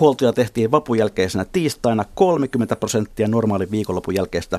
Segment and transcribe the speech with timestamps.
[0.00, 4.58] Huoltoja tehtiin vapun jälkeisenä tiistaina 30 prosenttia normaalin viikonlopun jälkeistä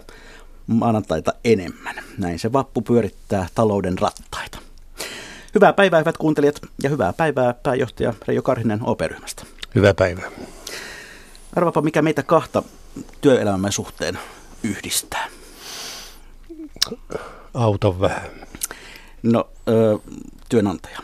[0.67, 1.95] maanantaita enemmän.
[2.17, 4.59] Näin se vappu pyörittää talouden rattaita.
[5.55, 9.43] Hyvää päivää, hyvät kuuntelijat, ja hyvää päivää pääjohtaja Reijo Karhinen OP-ryhmästä.
[9.75, 10.31] Hyvää päivää.
[11.55, 12.63] Arvapa, mikä meitä kahta
[13.21, 14.19] työelämämme suhteen
[14.63, 15.27] yhdistää.
[17.53, 18.29] Auto vähän.
[19.23, 19.99] No, ö,
[20.49, 20.99] työnantaja.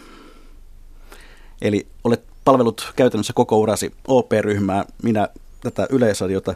[1.62, 5.28] Eli olet palvelut käytännössä koko urasi OP-ryhmää, minä
[5.62, 6.56] tätä yleisradiota.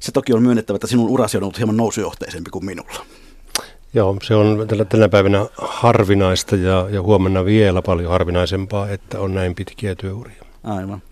[0.00, 3.06] Se toki on myönnettävä, että sinun urasi on ollut hieman nousujohteisempi kuin minulla.
[3.94, 9.34] Joo, se on tällä, tänä päivänä harvinaista ja, ja huomenna vielä paljon harvinaisempaa, että on
[9.34, 10.42] näin pitkiä työuria.
[10.64, 11.02] Aivan.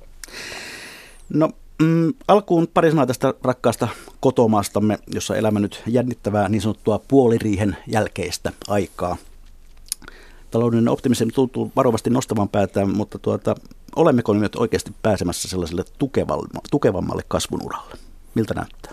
[1.29, 1.51] No,
[1.83, 3.89] mm, alkuun pari sanaa tästä rakkaasta
[4.20, 9.17] kotomaastamme, jossa elämä nyt jännittävää niin sanottua puoliriihen jälkeistä aikaa.
[10.51, 13.55] Taloudellinen optimismi tuntuu varovasti nostavan päätään, mutta tuota,
[13.97, 15.84] olemmeko nyt oikeasti pääsemässä sellaiselle
[16.70, 17.95] tukevammalle kasvun uralle?
[18.34, 18.92] Miltä näyttää?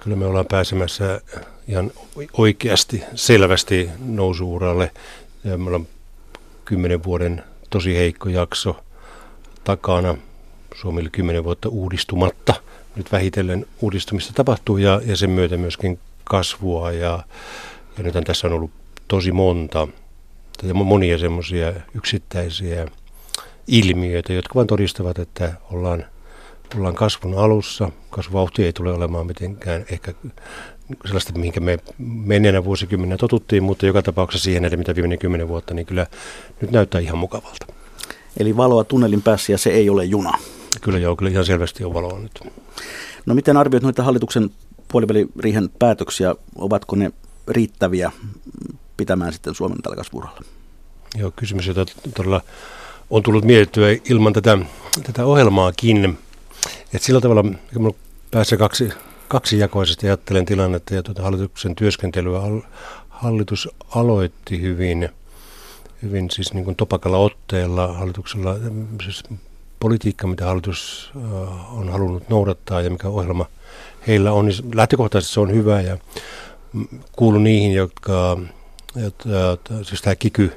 [0.00, 1.20] Kyllä me ollaan pääsemässä
[1.68, 1.92] ihan
[2.32, 4.90] oikeasti, selvästi nousuuralle.
[5.44, 5.86] Ja me ollaan
[6.64, 8.76] kymmenen vuoden tosi heikko jakso
[9.64, 10.16] takana.
[10.74, 12.54] Suomi oli kymmenen vuotta uudistumatta.
[12.96, 16.92] Nyt vähitellen uudistumista tapahtuu ja, ja sen myötä myöskin kasvua.
[16.92, 17.24] Ja,
[17.98, 18.70] ja nyt tässä on ollut
[19.08, 19.88] tosi monta,
[20.74, 22.86] monia semmoisia yksittäisiä
[23.68, 26.04] ilmiöitä, jotka vain todistavat, että ollaan,
[26.76, 27.90] ollaan kasvun alussa.
[28.10, 30.14] Kasvuvauhti ei tule olemaan mitenkään ehkä
[31.04, 35.74] sellaista, mihinkä me menneenä vuosikymmenenä totuttiin, mutta joka tapauksessa siihen näiden, mitä viimeinen kymmenen vuotta,
[35.74, 36.06] niin kyllä
[36.60, 37.66] nyt näyttää ihan mukavalta.
[38.36, 40.38] Eli valoa tunnelin päässä ja se ei ole juna.
[40.80, 42.40] Kyllä joo, kyllä ihan selvästi on valoa nyt.
[43.26, 44.50] No miten arvioit noita hallituksen
[44.88, 46.34] puoliväliriihen päätöksiä?
[46.56, 47.10] Ovatko ne
[47.48, 48.12] riittäviä
[48.96, 50.40] pitämään sitten Suomen tällä kasvuralla?
[51.18, 52.40] Joo, kysymys, jota todella
[53.10, 54.58] on tullut mietittyä ilman tätä,
[55.02, 56.18] tätä ohjelmaakin.
[56.94, 57.44] että sillä tavalla,
[57.74, 57.94] kun
[58.30, 58.88] päässä kaksi,
[59.28, 62.40] kaksijakoisesti ajattelen tilannetta ja tuota hallituksen työskentelyä,
[63.08, 65.08] hallitus aloitti hyvin,
[66.02, 68.56] hyvin siis niin kuin topakalla otteella hallituksella,
[69.04, 69.22] siis
[69.80, 73.46] politiikka, mitä hallitus äh, on halunnut noudattaa ja mikä ohjelma
[74.06, 75.98] heillä on, niin lähtökohtaisesti se on hyvä ja
[77.12, 78.38] kuulu niihin, jotka,
[78.96, 79.28] jotka
[79.82, 80.52] siis tämä kiky,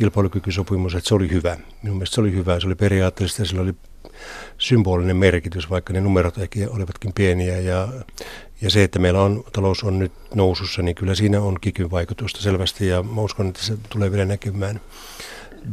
[0.00, 1.56] kilpailukykysopimus, että se oli hyvä.
[1.82, 3.74] Minun mielestä se oli hyvä, se oli periaatteellista ja sillä oli
[4.58, 7.58] symbolinen merkitys, vaikka ne numerot ehkä olivatkin pieniä.
[7.58, 7.88] Ja,
[8.60, 12.40] ja se, että meillä on, talous on nyt nousussa, niin kyllä siinä on kikyn vaikutusta
[12.40, 14.80] selvästi ja mä uskon, että se tulee vielä näkymään.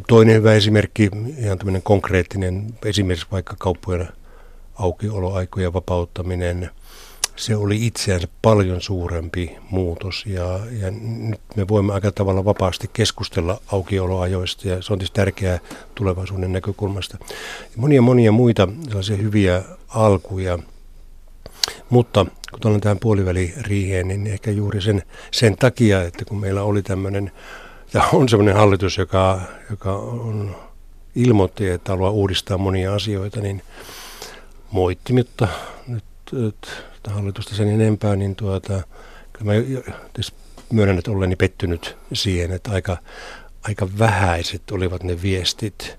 [0.07, 4.07] Toinen hyvä esimerkki, ihan tämmöinen konkreettinen, esimerkiksi vaikka kauppojen
[4.75, 6.69] aukioloaikojen vapauttaminen–
[7.38, 13.62] se oli itseänsä paljon suurempi muutos ja, ja nyt me voimme aika tavalla vapaasti keskustella
[13.72, 15.59] aukioloajoista ja se on tietysti tärkeää
[15.96, 17.18] tulevaisuuden näkökulmasta.
[17.75, 20.59] Monia monia muita sellaisia hyviä alkuja,
[21.90, 26.84] mutta kun tulen tähän puoliväliriiheen, niin ehkä juuri sen, sen takia, että kun meillä oli
[26.84, 27.31] tämmöinen,
[27.94, 30.56] ja on semmoinen hallitus, joka, joka on
[31.16, 33.62] ilmoitti, että haluaa uudistaa monia asioita, niin
[34.72, 35.48] moittimitta
[35.88, 36.68] nyt, nyt
[37.09, 38.81] hallitusta sen enempää, niin tuota,
[39.34, 39.62] kyllä mä
[40.73, 42.97] myönnän, että oleni pettynyt siihen, että aika,
[43.63, 45.97] aika vähäiset olivat ne viestit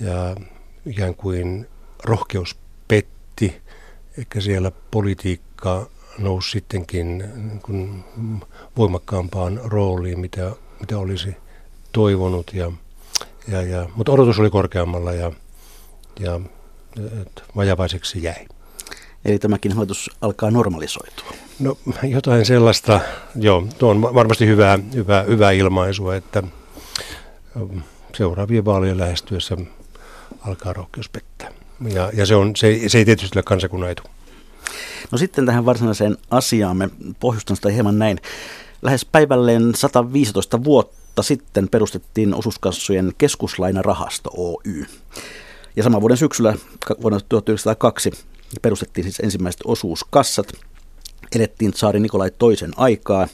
[0.00, 0.36] ja
[0.86, 1.68] ikään kuin
[2.04, 2.56] rohkeus
[2.88, 3.62] petti,
[4.18, 7.24] ehkä siellä politiikka nousi sittenkin
[7.62, 8.04] kun
[8.76, 11.36] voimakkaampaan rooliin, mitä, mitä olisi
[11.92, 12.54] toivonut.
[12.54, 12.72] Ja,
[13.48, 15.32] ja, ja, mutta odotus oli korkeammalla ja,
[16.20, 16.40] ja
[17.56, 18.46] vajavaiseksi jäi.
[19.24, 21.32] Eli tämäkin hallitus alkaa normalisoitua.
[21.58, 23.00] No jotain sellaista,
[23.36, 26.42] joo, tuo on varmasti hyvää, hyvää, hyvää ilmaisua, että
[27.56, 27.78] ähm,
[28.16, 29.56] seuraavien vaalien lähestyessä
[30.40, 31.50] alkaa rohkeus pettää.
[31.92, 34.02] Ja, ja se, on, se, se ei tietysti ole kansakunnan etu.
[35.10, 36.88] No sitten tähän varsinaiseen asiaamme,
[37.20, 38.18] pohjustan sitä hieman näin.
[38.82, 44.86] Lähes päivälleen 115 vuotta sitten perustettiin osuuskassojen keskuslainarahasto Oy.
[45.76, 46.54] Ja saman vuoden syksyllä
[47.02, 48.10] vuonna 1902
[48.62, 50.52] perustettiin siis ensimmäiset osuuskassat.
[51.34, 53.28] Elettiin saari Nikolai toisen aikaa.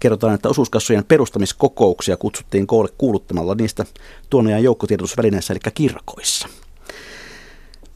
[0.00, 3.84] Kerrotaan, että osuuskassojen perustamiskokouksia kutsuttiin koolle kuuluttamalla niistä
[4.30, 6.48] tuon ajan joukkotiedotusvälineissä, eli kirkoissa.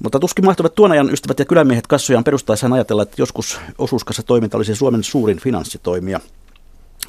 [0.02, 4.56] Mutta tuskin mahtuvat tuon ajan ystävät ja kylämiehet kassojaan perustaessaan ajatella, että joskus osuuskassa toiminta
[4.56, 6.20] olisi Suomen suurin finanssitoimija.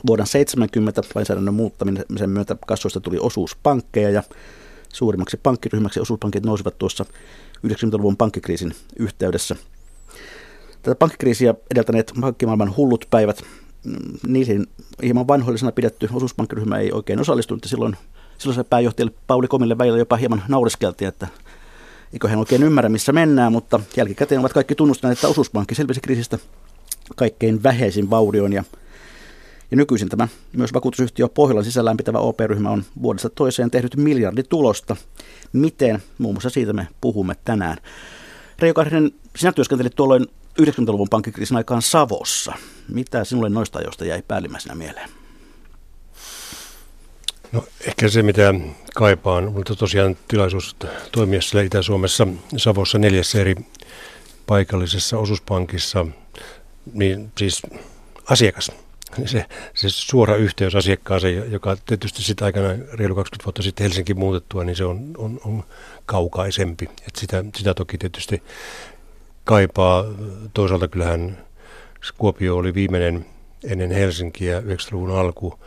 [0.07, 4.23] Vuoden 70 lainsäädännön muuttamisen myötä kassoista tuli osuuspankkeja ja
[4.93, 7.05] suurimmaksi pankkiryhmäksi osuuspankit nousivat tuossa
[7.67, 9.55] 90-luvun pankkikriisin yhteydessä.
[10.81, 13.43] Tätä pankkikriisiä edeltäneet pankkimaailman hullut päivät,
[13.85, 13.95] mm,
[14.27, 14.67] niihin
[15.03, 17.63] hieman vanhoillisena pidetty osuuspankkiryhmä ei oikein osallistunut.
[17.63, 17.97] Silloin
[18.37, 21.27] silloiselle pääjohtajalle Pauli Komille välillä jopa hieman naureskeltiin, että
[22.13, 26.39] eikö hän oikein ymmärrä, missä mennään, mutta jälkikäteen ovat kaikki tunnustaneet, että osuuspankki selvisi kriisistä
[27.15, 28.63] kaikkein vähäisin vaurioin ja
[29.73, 34.95] ja nykyisin tämä myös vakuutusyhtiö Pohjolan sisällään pitävä OP-ryhmä on vuodesta toiseen tehnyt miljarditulosta.
[35.53, 36.03] Miten?
[36.17, 37.77] Muun muassa siitä me puhumme tänään.
[38.59, 40.27] Reijo Kahrinen, sinä työskentelit tuolloin
[40.61, 42.53] 90-luvun pankkikriisin aikaan Savossa.
[42.89, 45.09] Mitä sinulle noista ajoista jäi päällimmäisenä mieleen?
[47.51, 48.53] No ehkä se, mitä
[48.95, 50.75] kaipaan, mutta tosiaan tilaisuus
[51.11, 52.27] toimia siellä Itä-Suomessa
[52.57, 53.55] Savossa neljässä eri
[54.47, 56.05] paikallisessa osuuspankissa,
[56.93, 57.61] niin siis
[58.29, 58.71] asiakas
[59.25, 64.63] se, se suora yhteys asiakkaaseen, joka tietysti sitten aikanaan reilu 20 vuotta sitten Helsinki muutettua,
[64.63, 65.63] niin se on, on, on
[66.05, 66.89] kaukaisempi.
[67.07, 68.43] Et sitä, sitä toki tietysti
[69.43, 70.05] kaipaa.
[70.53, 71.37] Toisaalta kyllähän
[72.17, 73.25] Kuopio oli viimeinen
[73.63, 75.59] ennen Helsinkiä 90-luvun alku,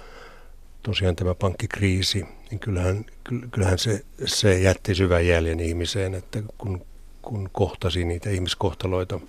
[0.83, 3.05] tosiaan tämä pankkikriisi, niin kyllähän,
[3.51, 6.87] kyllähän se, se jätti syvän jäljen ihmiseen, että kun,
[7.23, 9.21] kun kohtasi niitä ihmiskohtaloita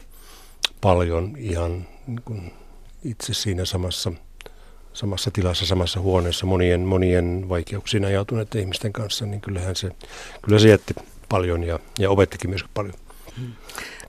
[0.82, 2.54] paljon ihan niin kuin
[3.04, 4.12] itse siinä samassa,
[4.94, 9.92] samassa tilassa, samassa huoneessa monien, monien vaikeuksiin ajautuneiden ihmisten kanssa, niin kyllähän se,
[10.42, 10.94] kyllä se jätti
[11.30, 12.94] paljon ja, ja opettikin myös paljon.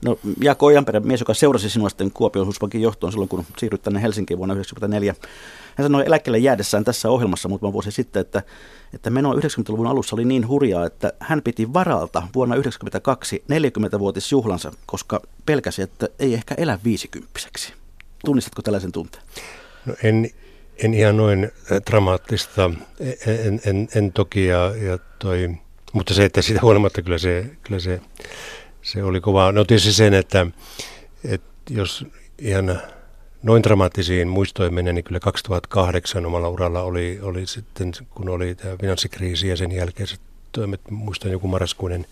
[0.05, 4.01] No Jaakko Ojanperä, mies, joka seurasi sinua sitten Kuopion osuuspankin johtoon silloin, kun siirryt tänne
[4.01, 5.15] Helsinkiin vuonna 1994.
[5.75, 8.43] Hän sanoi eläkkeelle jäädessään tässä ohjelmassa muutama vuosi sitten, että,
[8.93, 15.21] että meno 90-luvun alussa oli niin hurjaa, että hän piti varalta vuonna 1992 40-vuotisjuhlansa, koska
[15.45, 17.78] pelkäsi, että ei ehkä elä viisikymppiseksi.
[18.25, 19.23] Tunnistatko tällaisen tunteen?
[19.85, 20.29] No en,
[20.77, 22.71] en ihan noin äh, dramaattista,
[23.45, 25.49] en, en, en toki, ja, ja toi,
[25.93, 28.01] mutta se, että siitä huolimatta kyllä se, kyllä se,
[28.81, 29.51] se oli kova.
[29.51, 30.47] No tietysti sen, että,
[31.23, 32.05] että jos
[32.37, 32.81] ihan
[33.43, 38.77] noin dramaattisiin muistoihin mennä, niin kyllä 2008 omalla uralla oli, oli sitten, kun oli tämä
[38.77, 40.19] finanssikriisi ja sen jälkeiset
[40.51, 42.05] toimet, muistan joku marraskuinen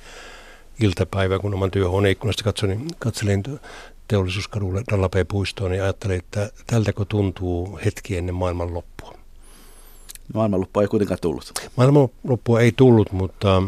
[0.80, 3.44] iltapäivä, kun oman työhuoneen ikkunasta katselin, katselin
[4.08, 9.14] teollisuuskadulle Dallapeen-puistoon, niin ajattelin, että tältäkö tuntuu hetki ennen maailmanloppua.
[10.34, 11.52] Maailmanloppua ei kuitenkaan tullut.
[11.76, 13.64] Maailmanloppua ei tullut, mutta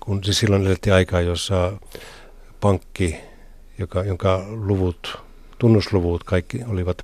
[0.00, 1.72] kun siis silloin elettiin aikaa, jossa
[2.60, 3.16] pankki,
[3.78, 5.18] joka, jonka luvut,
[5.58, 6.98] tunnusluvut kaikki olivat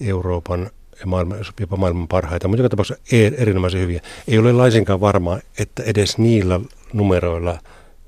[0.00, 0.70] Euroopan
[1.00, 3.02] ja maailman, jopa maailman parhaita, mutta joka tapauksessa
[3.38, 4.00] erinomaisen hyviä.
[4.28, 6.60] Ei ole laisinkaan varmaa, että edes niillä
[6.92, 7.58] numeroilla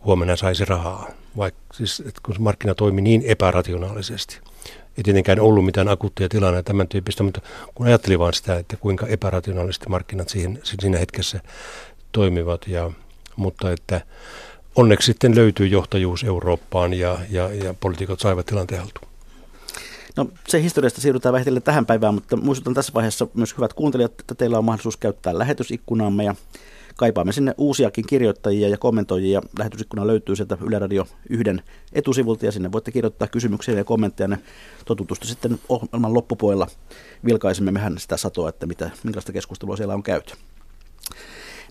[0.05, 4.41] huomenna saisi rahaa vaikka siis, että kun markkina toimi niin epärationaalisesti.
[4.97, 7.41] Ei tietenkään ollut mitään akuuttia tilannetta tämän tyyppistä, mutta
[7.75, 11.41] kun ajattelin vaan sitä, että kuinka epärationaalisesti markkinat siihen, siinä hetkessä
[12.12, 12.91] toimivat, ja,
[13.37, 14.01] mutta että
[14.77, 19.09] onneksi sitten löytyy johtajuus Eurooppaan ja, ja, ja poliitikot saivat tilanteen haltuun.
[20.17, 24.35] No se historiasta siirrytään vähitellen tähän päivään, mutta muistutan tässä vaiheessa myös hyvät kuuntelijat, että
[24.35, 26.35] teillä on mahdollisuus käyttää lähetysikkunaamme ja
[26.96, 29.43] kaipaamme sinne uusiakin kirjoittajia ja kommentoijia.
[29.58, 31.44] Lähetysikkuna löytyy sieltä Yle Radio 1
[31.93, 34.28] etusivulta ja sinne voitte kirjoittaa kysymyksiä ja kommentteja.
[34.28, 34.38] Ne
[34.85, 36.66] totutusti sitten ohjelman loppupuolella
[37.25, 40.35] vilkaisemme mehän sitä satoa, että mitä, minkälaista keskustelua siellä on käyty.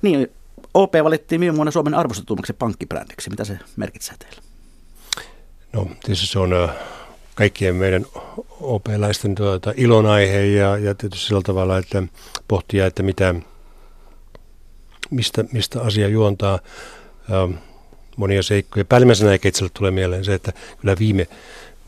[0.02, 0.28] Niin,
[0.74, 3.30] OP valittiin viime vuonna Suomen arvostetummaksi pankkibrändiksi.
[3.30, 4.42] Mitä se merkitsee teille?
[5.74, 6.70] No tietysti se on
[7.36, 8.06] kaikkien meidän
[8.62, 12.04] OP-läisten tuota, ilonaihe ja, ja tietysti sillä tavalla, että
[12.48, 13.36] pohtia, että mitä,
[15.14, 16.60] mistä, mistä asia juontaa
[17.32, 17.54] ähm,
[18.18, 18.86] monia seikkoja.
[18.86, 21.28] Päällimmäisenä eikä itselle tulee mieleen se, että kyllä viime,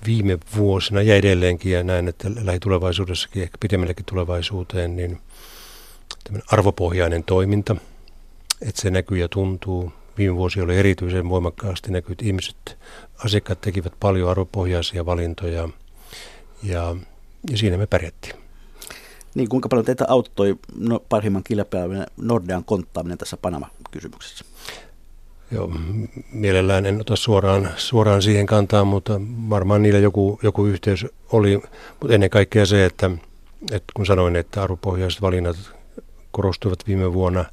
[0.06, 5.20] viime vuosina ja edelleenkin ja näin, että lähitulevaisuudessakin, ehkä pidemmällekin tulevaisuuteen, niin
[6.52, 7.76] arvopohjainen toiminta,
[8.62, 9.94] että se näkyy ja tuntuu.
[10.18, 12.78] Viime vuosi oli erityisen voimakkaasti näkyy, ihmiset,
[13.26, 15.70] asiakkaat tekivät paljon arvopohjaisia valintoja
[16.64, 16.96] ja,
[17.52, 18.45] ja siinä me pärjättiin.
[19.36, 24.46] Niin, kuinka paljon teitä auttoi no, parhimman kilpailijan Nordean konttaaminen tässä Panama-kysymyksessä?
[25.52, 25.72] Joo,
[26.32, 31.62] mielellään en ota suoraan, suoraan siihen kantaa, mutta varmaan niillä joku, joku yhteys oli.
[32.00, 33.12] Mutta ennen kaikkea se, että,
[33.72, 35.58] että kun sanoin, että arvopohjaiset valinnat
[36.32, 37.46] korostuivat viime vuonna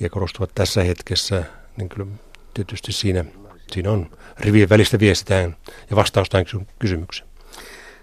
[0.00, 1.44] ja korostuvat tässä hetkessä,
[1.76, 2.06] niin kyllä
[2.54, 3.24] tietysti siinä,
[3.72, 5.56] siinä on rivien välistä viestitään
[5.90, 6.46] ja vastaus tähän
[6.78, 7.27] kysymykseen.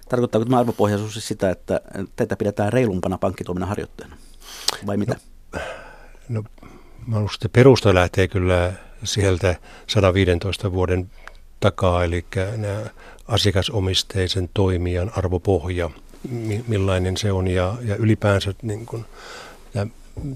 [0.09, 1.81] Tarkoittaako tämä arvopohjaisuus siis sitä, että
[2.15, 4.17] teitä pidetään reilumpana pankkitoiminnan harjoittajana?
[4.87, 5.15] Vai mitä?
[6.29, 6.43] No,
[7.07, 9.55] no että perusta lähtee kyllä sieltä
[9.87, 11.11] 115 vuoden
[11.59, 12.25] takaa, eli
[12.57, 12.81] nämä
[13.27, 15.89] asiakasomisteisen toimijan arvopohja,
[16.67, 19.05] millainen se on ja, ja ylipäänsä niin kuin,
[19.73, 19.87] tämä,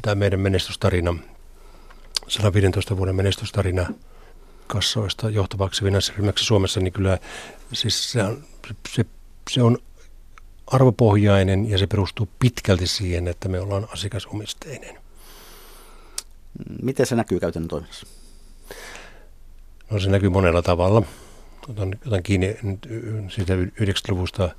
[0.01, 1.15] tämä meidän menestystarina,
[2.27, 3.87] 115 vuoden menestystarina
[4.67, 7.17] kassoista johtavaksi finanssiryhmäksi Suomessa, niin kyllä
[7.73, 8.43] siis se on,
[8.89, 9.05] se,
[9.49, 9.77] se on
[10.67, 14.97] arvopohjainen ja se perustuu pitkälti siihen, että me ollaan asiakasomisteinen.
[16.81, 18.07] Miten se näkyy käytännön toiminnassa?
[19.89, 21.03] No se näkyy monella tavalla.
[21.69, 22.57] Otan, otan kiinni
[23.29, 24.49] siitä 90-luvusta,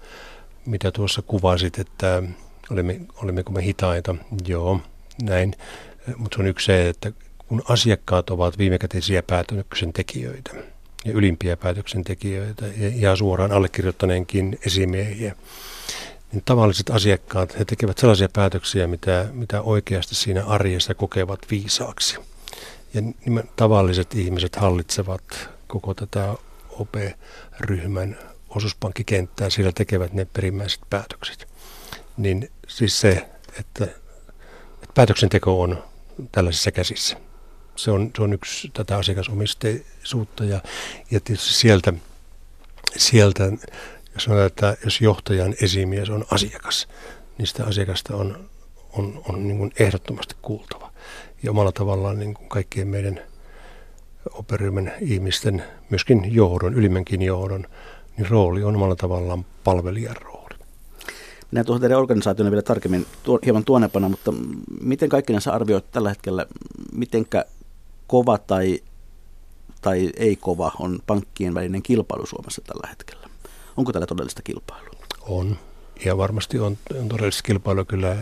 [0.66, 2.22] mitä tuossa kuvasit, että
[2.70, 4.14] olimme, olimmeko me hitaita.
[4.46, 4.80] Joo,
[5.22, 5.54] näin.
[6.16, 7.12] Mutta se on yksi se, että
[7.48, 10.50] kun asiakkaat ovat viimekätisiä päätöksentekijöitä
[11.04, 15.36] ja ylimpiä päätöksentekijöitä ja, ja suoraan allekirjoittaneenkin esimiehiä,
[16.32, 22.18] niin tavalliset asiakkaat, he tekevät sellaisia päätöksiä, mitä, mitä oikeasti siinä arjessa kokevat viisaaksi.
[22.94, 26.34] Ja nimen, tavalliset ihmiset hallitsevat koko tätä
[26.70, 31.48] OP-ryhmän osuuspankkikenttää, sillä tekevät ne perimmäiset päätökset.
[32.16, 33.28] Niin siis se,
[33.58, 35.84] että, että päätöksenteko on
[36.32, 37.29] tällaisissa käsissä.
[37.82, 40.60] Se on, se on yksi tätä asiakasomisteisuutta ja,
[41.10, 41.92] ja tietysti sieltä,
[42.96, 43.52] sieltä
[44.14, 46.88] jos sanotaan, että jos johtajan esimies on asiakas,
[47.38, 48.50] niin sitä asiakasta on,
[48.92, 50.92] on, on niin kuin ehdottomasti kuultava.
[51.42, 53.20] Ja omalla tavallaan niin kuin kaikkien meidän
[54.32, 57.66] operyhmän ihmisten, myöskin johdon, ylimmänkin johdon,
[58.16, 60.54] niin rooli on omalla tavallaan palvelijan rooli.
[61.50, 64.32] Minä tuohon teidän organisaation vielä tarkemmin tuo, hieman tuonepana, mutta
[64.80, 66.46] miten kaikki näissä arvioit tällä hetkellä,
[66.92, 67.44] mitenkä
[68.10, 68.80] kova tai,
[69.80, 73.28] tai ei kova on pankkien välinen kilpailu Suomessa tällä hetkellä?
[73.76, 74.90] Onko tällä todellista kilpailua?
[75.20, 75.56] On.
[76.04, 78.16] Ja varmasti on, on todellista kilpailua kyllä.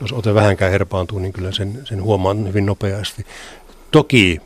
[0.00, 3.26] Jos ote vähänkään herpaantuu, niin kyllä sen, sen huomaan hyvin nopeasti.
[3.90, 4.40] Toki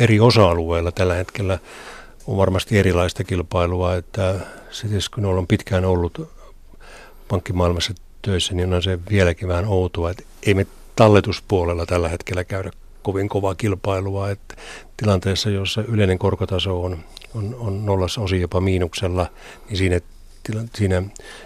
[0.00, 1.58] eri osa-alueilla tällä hetkellä
[2.26, 6.30] on varmasti erilaista kilpailua, että se tietysti kun on pitkään ollut
[7.28, 12.70] pankkimaailmassa töissä, niin on se vieläkin vähän outoa, että ei me talletuspuolella tällä hetkellä käydä
[13.02, 14.54] kovin kovaa kilpailua, että
[14.96, 16.98] tilanteessa, jossa yleinen korkotaso on,
[17.34, 19.26] on, on nollassa osin jopa miinuksella,
[19.68, 20.00] niin siinä,
[20.74, 21.02] siinä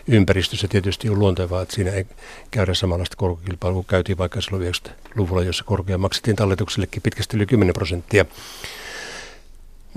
[0.08, 2.06] ympäristössä tietysti on luontevaa, että siinä ei
[2.50, 7.75] käydä samanlaista korkokilpailua kuin käytiin vaikka silloin 90-luvulla, jossa korkea maksettiin talletuksillekin pitkästi yli 10
[7.75, 8.25] prosenttia.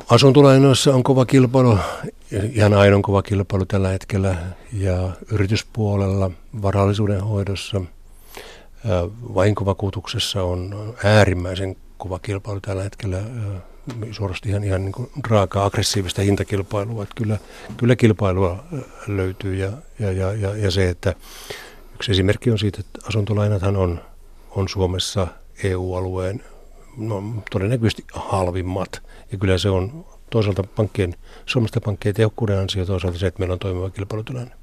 [0.09, 1.77] Asuntolainoissa on kova kilpailu,
[2.53, 4.35] ihan ainoa kova kilpailu tällä hetkellä,
[4.73, 7.81] ja yrityspuolella, varallisuuden hoidossa,
[9.35, 13.17] vahinkovakuutuksessa on äärimmäisen kova kilpailu tällä hetkellä,
[14.11, 17.37] suorasti ihan, ihan niin kuin raakaa aggressiivista hintakilpailua, että kyllä,
[17.77, 18.63] kyllä kilpailua
[19.07, 21.15] löytyy, ja, ja, ja, ja, ja se, että
[21.93, 24.01] yksi esimerkki on siitä, että asuntolainathan on,
[24.51, 25.27] on Suomessa
[25.63, 26.43] EU-alueen
[26.97, 29.01] no, todennäköisesti halvimmat.
[29.31, 33.59] Ja kyllä se on toisaalta pankkien, Suomesta pankkien tehokkuuden ansio, toisaalta se, että meillä on
[33.59, 34.58] toimiva kilpailutilanne.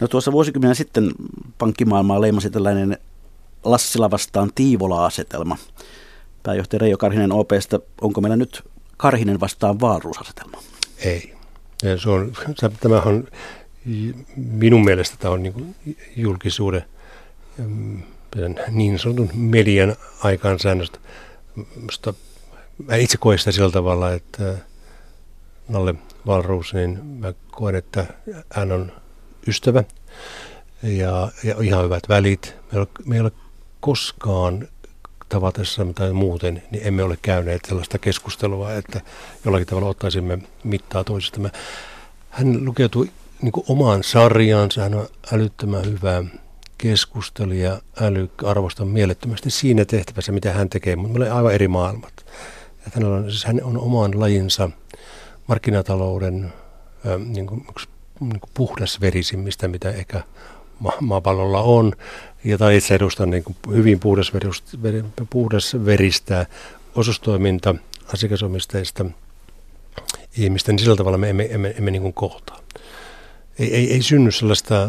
[0.00, 1.10] No tuossa vuosikymmenen sitten
[1.58, 2.98] pankkimaailmaa leimasi tällainen
[3.64, 5.56] Lassila vastaan Tiivola-asetelma.
[6.42, 8.62] Pääjohtaja Reijo Karhinen OPstä, onko meillä nyt
[8.96, 10.62] Karhinen vastaan Vaaruusasetelma?
[10.98, 11.34] Ei.
[12.02, 12.32] Se on,
[12.80, 13.28] tämä on,
[14.36, 15.74] minun mielestä tämä on niin
[16.16, 16.84] julkisuuden
[17.58, 18.02] mm,
[18.70, 20.98] niin sanotun median aikaansäännöstä.
[21.80, 22.14] Musta,
[22.86, 24.54] mä itse koen sitä sillä tavalla, että
[25.68, 25.94] Nalle
[26.26, 28.06] Valruus, niin mä koen, että
[28.50, 28.92] hän on
[29.46, 29.84] ystävä
[30.82, 32.54] ja, ja ihan hyvät välit.
[32.72, 33.32] Me ei ole, me ei ole
[33.80, 34.68] koskaan
[35.28, 39.00] tavatessa tai muuten, niin emme ole käyneet sellaista keskustelua, että
[39.44, 41.40] jollakin tavalla ottaisimme mittaa toisista.
[42.30, 43.10] Hän lukeutui
[43.42, 46.24] niin omaan sarjaansa, hän on älyttömän hyvä
[46.78, 52.26] keskustelija, äly, arvostan mielettömästi siinä tehtävässä, mitä hän tekee, mutta meillä on aivan eri maailmat.
[52.94, 54.70] Hänellä on, siis hän on oman lajinsa
[55.46, 56.52] markkinatalouden
[57.26, 57.88] niin kuin, yksi
[58.28, 60.22] niin kuin puhdasverisimmistä, mitä ehkä
[60.78, 61.92] ma- maapallolla on.
[62.44, 64.00] Ja tai itse edustan niin kuin hyvin
[65.30, 66.46] puhdasveristä
[66.94, 67.74] osustoiminta
[68.14, 69.04] asiakasomisteista
[70.36, 72.60] ihmistä, niin sillä tavalla me emme, emme, emme niin kuin kohtaa.
[73.58, 74.88] Ei, ei, ei synny sellaista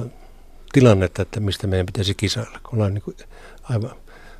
[0.73, 3.17] tilannetta, että mistä meidän pitäisi kisailla, kun ollaan niin kuin
[3.63, 3.91] aivan,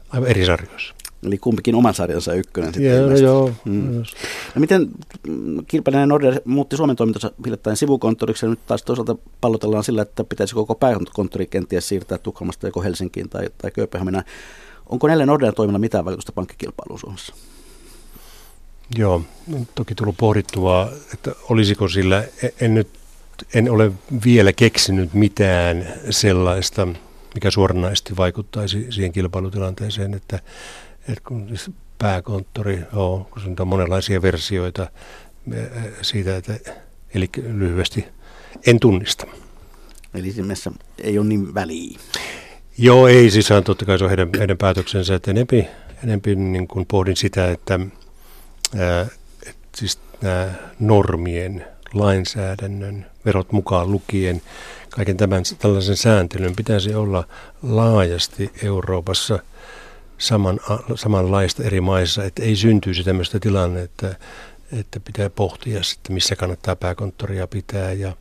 [0.10, 0.96] aivan eri sarjoissa.
[1.26, 2.98] Eli kumpikin oman sarjansa ykkönen sitten.
[2.98, 3.52] Joo, joo.
[3.66, 4.04] Mm.
[4.56, 4.90] No miten
[5.28, 10.24] mm, kilpailinen Nordea muutti Suomen toimintansa hiljattain sivukonttoriksi ja nyt taas toisaalta pallotellaan sillä, että
[10.24, 14.26] pitäisi koko pääkonttori kenties siirtää Tukholmasta joko Helsinkiin tai, tai Kööpenhaminaan.
[14.90, 17.36] Onko näille Nordean toimilla mitään vaikutusta pankkikilpailuun Suomessa?
[18.98, 19.22] Joo,
[19.54, 22.24] on toki tullut pohdittua, että olisiko sillä,
[22.62, 22.88] en nyt
[23.54, 23.92] en ole
[24.26, 26.88] vielä keksinyt mitään sellaista,
[27.34, 30.40] mikä suoranaisesti vaikuttaisi siihen kilpailutilanteeseen, että,
[31.08, 34.88] että kun siis pääkonttori, joo, kun on monenlaisia versioita,
[36.02, 36.54] siitä, että
[37.14, 38.06] eli lyhyesti
[38.68, 39.28] en tunnista.
[40.14, 40.56] Eli siinä
[41.04, 42.00] ei ole niin väliä.
[42.78, 45.68] Joo, ei siis totta kai se on heidän, heidän päätöksensä, että enempi,
[46.04, 47.80] enempi niin kuin pohdin sitä, että
[48.78, 49.08] ää,
[49.48, 54.42] et siis nämä normien, lainsäädännön, verot mukaan lukien,
[54.90, 57.28] kaiken tämän tällaisen sääntelyn pitäisi olla
[57.62, 59.40] laajasti Euroopassa
[60.24, 60.60] saman,
[60.96, 64.08] samanlaista eri maissa, että ei syntyisi tämmöistä tilannetta,
[64.80, 68.16] että pitää pohtia sitten, missä kannattaa pääkonttoria pitää, ja,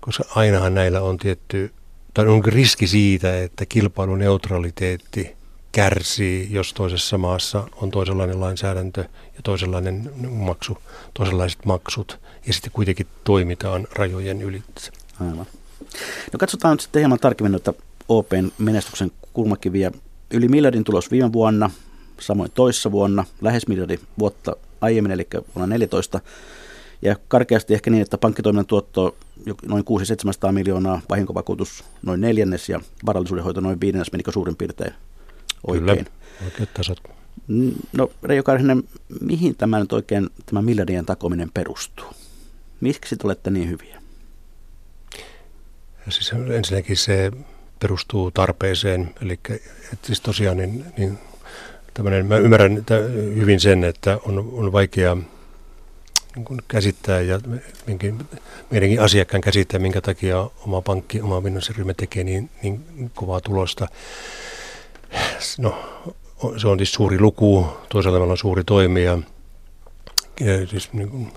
[0.00, 1.72] koska ainahan näillä on tietty,
[2.14, 5.36] tai on riski siitä, että kilpailuneutraliteetti
[5.72, 9.00] kärsii, jos toisessa maassa on toisenlainen lainsäädäntö
[9.34, 10.78] ja toisenlainen maksu,
[11.14, 14.90] toisenlaiset maksut, ja sitten kuitenkin toimitaan rajojen ylitse.
[15.20, 15.46] Aivan.
[16.32, 17.74] No katsotaan nyt sitten hieman tarkemmin noita
[18.08, 19.92] OPn menestyksen kulmakiviä.
[20.34, 21.70] Yli miljardin tulos viime vuonna,
[22.20, 26.20] samoin toissa vuonna, lähes miljardi vuotta aiemmin, eli vuonna 14.
[27.02, 29.16] Ja karkeasti ehkä niin, että pankkitoiminnan tuotto
[29.66, 29.84] noin
[30.48, 34.92] 600-700 miljoonaa, vahinkovakuutus noin neljännes ja varallisuudenhoito noin viidennes, menikö suurin piirtein
[35.66, 35.98] oikein?
[35.98, 36.10] Kyllä,
[36.44, 36.98] oikeat tasot.
[37.92, 38.82] No Reijo Karhinen,
[39.20, 42.06] mihin tämä nyt oikein, tämä miljardien takominen perustuu?
[42.80, 44.02] Miksi te olette niin hyviä?
[46.08, 47.32] Siis ensinnäkin se
[47.78, 49.40] perustuu tarpeeseen, eli
[50.02, 51.18] siis tosiaan niin, niin
[51.94, 52.84] tämmöinen, mä ymmärrän
[53.34, 55.16] hyvin sen, että on, on vaikea
[56.34, 57.40] niin kuin käsittää ja
[57.86, 58.18] minkin,
[58.70, 63.88] meidänkin asiakkaan käsittää, minkä takia oma pankki, oma finanssiryhmä tekee niin, niin kovaa tulosta.
[65.58, 65.84] No,
[66.56, 69.18] se on siis suuri luku, toisaalta meillä on suuri toimija,
[70.40, 71.32] ja siis niin kuin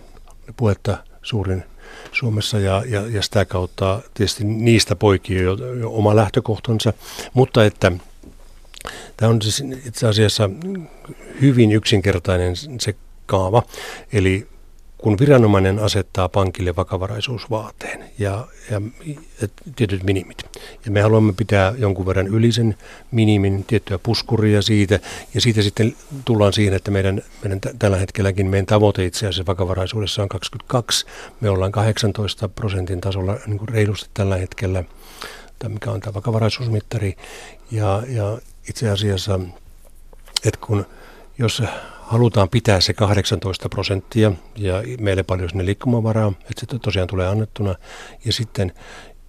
[0.58, 1.64] puhetta suurin
[2.12, 6.94] Suomessa ja, ja, ja sitä kautta tietysti niistä poikii jo, jo oma lähtökohtansa,
[7.34, 7.92] mutta että
[9.18, 10.50] tämä on siis itse asiassa
[11.42, 13.64] hyvin yksinkertainen se kaava,
[14.14, 14.48] eli
[14.98, 18.82] kun viranomainen asettaa pankille vakavaraisuusvaateen ja, ja,
[19.42, 20.44] ja tietyt minimit,
[20.86, 22.78] ja me haluamme pitää jonkun verran yli sen
[23.12, 25.00] minimin, tiettyä puskuria siitä,
[25.34, 25.96] ja siitä sitten
[26.26, 31.06] tullaan siihen, että meidän, meidän t- tällä hetkelläkin meidän tavoite itse asiassa vakavaraisuudessa on 22,
[31.42, 34.84] me ollaan 18 prosentin tasolla niin kuin reilusti tällä hetkellä,
[35.60, 37.16] tai mikä on tämä vakavaraisuusmittari,
[37.72, 38.38] ja, ja
[38.70, 39.40] itse asiassa,
[40.46, 40.86] että kun
[41.38, 41.64] jos
[42.08, 47.76] halutaan pitää se 18 prosenttia ja meille paljon sinne liikkumavaraa, että se tosiaan tulee annettuna.
[48.26, 48.72] Ja sitten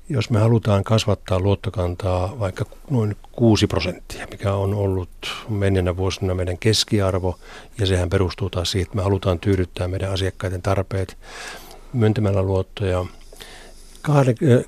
[0.09, 5.11] jos me halutaan kasvattaa luottokantaa vaikka noin 6 prosenttia, mikä on ollut
[5.49, 7.39] menneenä vuosina meidän keskiarvo,
[7.79, 11.19] ja sehän perustuu taas siihen, että me halutaan tyydyttää meidän asiakkaiden tarpeet
[11.93, 13.05] myöntämällä luottoja–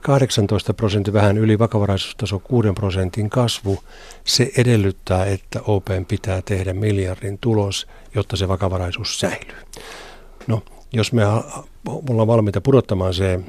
[0.00, 3.78] 18 prosentin vähän yli vakavaraisuustaso 6 prosentin kasvu,
[4.24, 9.58] se edellyttää, että OPn pitää tehdä miljardin tulos, jotta se vakavaraisuus säilyy.
[10.46, 11.22] No, jos me
[11.86, 13.40] ollaan valmiita pudottamaan se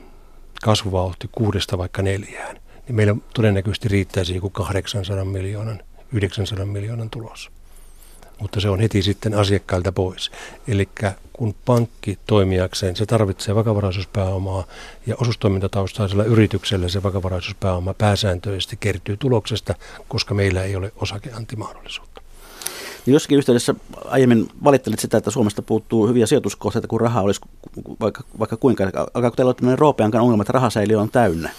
[0.64, 5.80] kasvuvauhti kuudesta vaikka neljään, niin meillä todennäköisesti riittäisi joku 800 miljoonan,
[6.14, 7.52] 900 miljoonan tulos
[8.42, 10.32] mutta se on heti sitten asiakkailta pois.
[10.68, 10.90] Eli
[11.42, 14.64] kun pankki toimijakseen, se tarvitsee vakavaraisuuspääomaa
[15.08, 19.76] ja osustoimintataustaisella yrityksellä se vakavaraisuuspääoma pääsääntöisesti kertyy tuloksesta,
[20.08, 22.22] koska meillä ei ole osakeantimahdollisuutta.
[23.06, 23.76] Jossakin yhteydessä
[24.06, 27.42] aiemmin valittelit sitä, että Suomesta puuttuu hyviä sijoituskohteita, kun rahaa olisi
[28.00, 28.84] vaikka, vaikka kuinka.
[29.14, 31.50] Alkaako teillä olla tämmöinen roopeankan ongelma, että rahasäiliö on täynnä?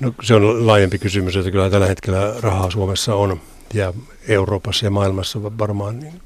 [0.00, 3.40] No se on laajempi kysymys, että kyllä tällä hetkellä rahaa Suomessa on
[3.74, 3.92] ja
[4.28, 6.20] Euroopassa ja maailmassa varmaan niin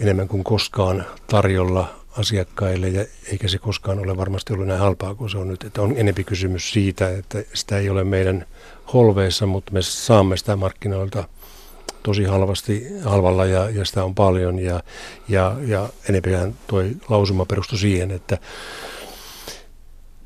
[0.00, 5.30] enemmän kuin koskaan tarjolla asiakkaille, ja eikä se koskaan ole varmasti ollut näin halpaa kuin
[5.30, 5.64] se on nyt.
[5.64, 8.46] Että on enempi kysymys siitä, että sitä ei ole meidän
[8.92, 11.28] holveissa, mutta me saamme sitä markkinoilta
[12.02, 14.58] tosi halvasti, halvalla ja, ja sitä on paljon.
[14.58, 14.82] Ja,
[15.28, 18.38] ja, ja enempihän tuo lausuma perustui siihen, että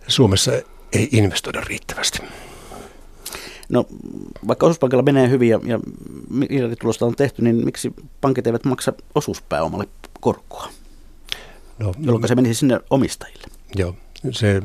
[0.08, 0.52] Suomessa
[0.92, 2.18] ei investoida riittävästi.
[3.68, 3.86] No,
[4.46, 5.80] vaikka osuuspankilla menee hyvin ja, ja
[6.30, 9.88] miljarditulosta on tehty, niin miksi pankit eivät maksa osuuspääomalle
[10.20, 10.68] korkoa,
[11.78, 13.46] no, jolloin se menisi sinne omistajille?
[13.76, 13.94] Joo,
[14.30, 14.62] se,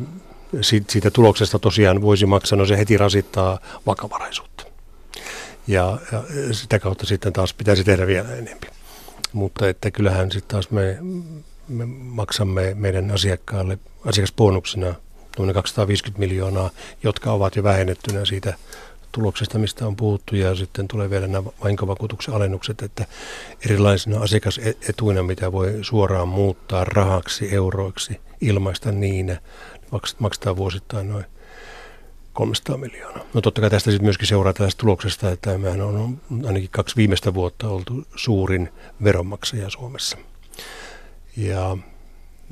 [0.62, 4.64] siitä tuloksesta tosiaan voisi maksaa, no se heti rasittaa vakavaraisuutta.
[5.68, 8.72] Ja, ja sitä kautta sitten taas pitäisi tehdä vielä enemmän.
[9.34, 10.98] Mutta että kyllähän sitten taas me,
[11.68, 14.96] me maksamme meidän asiakkaalle asiakasbonuksena
[15.38, 16.70] noin 250 miljoonaa,
[17.04, 18.54] jotka ovat jo vähennettynä siitä
[19.12, 23.06] tuloksesta, mistä on puhuttu, ja sitten tulee vielä nämä vahinkovakuutuksen alennukset, että
[23.66, 29.38] erilaisina asiakasetuina, mitä voi suoraan muuttaa rahaksi, euroiksi, ilmaista niin,
[30.20, 31.26] maksetaan vuosittain noin
[32.34, 33.26] 300 miljoonaa.
[33.34, 37.34] No totta kai tästä sitten myöskin seuraa tästä tuloksesta, että mehän on ainakin kaksi viimeistä
[37.34, 38.70] vuotta oltu suurin
[39.04, 40.18] veronmaksaja Suomessa.
[41.38, 41.78] Ja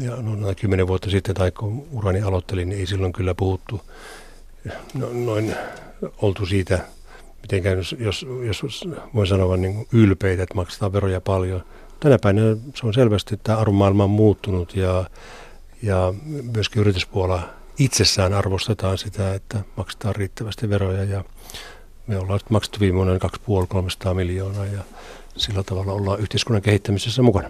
[0.02, 3.82] ja no, kymmenen vuotta sitten, tai kun urani aloittelin, niin ei silloin kyllä puhuttu
[5.12, 5.56] noin
[6.22, 6.80] oltu siitä,
[7.42, 11.64] mitenkään jos, jos, jos voi sanoa niin ylpeitä, että maksetaan veroja paljon.
[12.00, 15.10] Tänä päivänä se on selvästi, että arvomaailma on muuttunut ja,
[15.84, 16.14] ja
[16.54, 17.50] myöskin yrityspuolella
[17.80, 21.24] itsessään arvostetaan sitä, että maksetaan riittävästi veroja ja
[22.08, 23.14] me ollaan maksettu viime vuonna
[24.10, 24.82] 2,5-300 miljoonaa ja
[25.38, 27.50] sillä tavalla ollaan yhteiskunnan kehittämisessä mukana.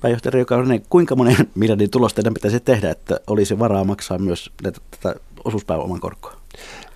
[0.00, 0.46] Pääjohtaja Reijo
[0.90, 6.36] kuinka monen miljardin tulosta teidän pitäisi tehdä, että olisi varaa maksaa myös tätä osuuspääoman korkoa?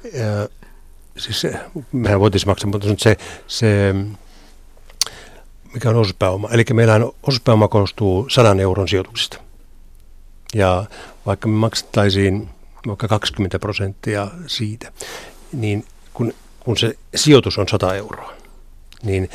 [0.04, 0.48] Ja,
[1.16, 1.46] siis
[1.92, 3.94] mehän voitaisiin maksaa, mutta se, se
[5.74, 6.48] mikä on osuuspääoma.
[6.52, 9.38] Eli meillähän osuuspääoma koostuu 100 euron sijoituksista.
[10.54, 10.84] Ja
[11.26, 12.48] vaikka me maksettaisiin
[12.86, 14.92] vaikka 20 prosenttia siitä,
[15.52, 15.84] niin
[16.14, 18.32] kun, kun se sijoitus on 100 euroa,
[19.02, 19.30] niin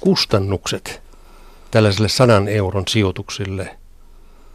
[0.00, 1.02] kustannukset
[1.70, 3.76] tällaiselle 100 euron sijoituksille,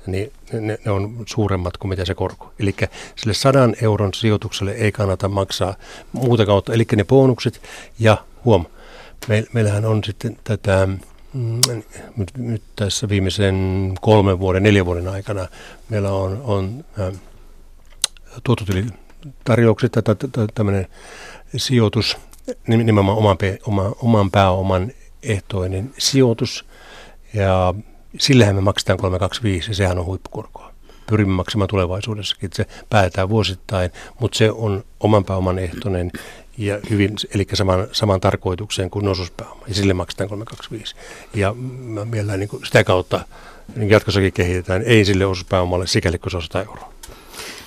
[0.07, 2.53] niin ne, ne on suuremmat kuin mitä se korko.
[2.59, 2.75] Eli
[3.15, 5.75] sille 100 euron sijoitukselle ei kannata maksaa
[6.11, 7.61] muuta kautta, eli ne bonukset
[7.99, 8.65] ja huom,
[9.27, 10.87] me, meillähän on sitten tätä
[11.33, 11.61] mm,
[12.17, 15.47] nyt, nyt tässä viimeisen kolmen vuoden, neljän vuoden aikana
[15.89, 17.13] meillä on, on äh,
[18.43, 19.93] tuottotylitarjoukset,
[20.53, 20.87] tämmöinen
[21.57, 22.17] sijoitus,
[22.67, 23.37] nimenomaan oman,
[23.67, 24.91] oman, oman pääoman
[25.23, 26.65] ehtoinen sijoitus
[27.33, 27.73] ja
[28.19, 30.73] sillähän me maksetaan 325 ja sehän on huippukorkoa.
[31.10, 36.12] Pyrimme maksamaan tulevaisuudessakin, se päätetään vuosittain, mutta se on oman pääoman ehtoinen
[36.58, 40.95] ja hyvin, eli saman, saman tarkoitukseen kuin osuuspääoma, ja sille maksetaan 325.
[41.34, 41.56] Ja
[42.06, 43.26] meillä niin sitä kautta
[43.76, 46.93] niin jatkossakin kehitetään, ei sille osuuspääomalle sikäli kuin se on 100 euroa.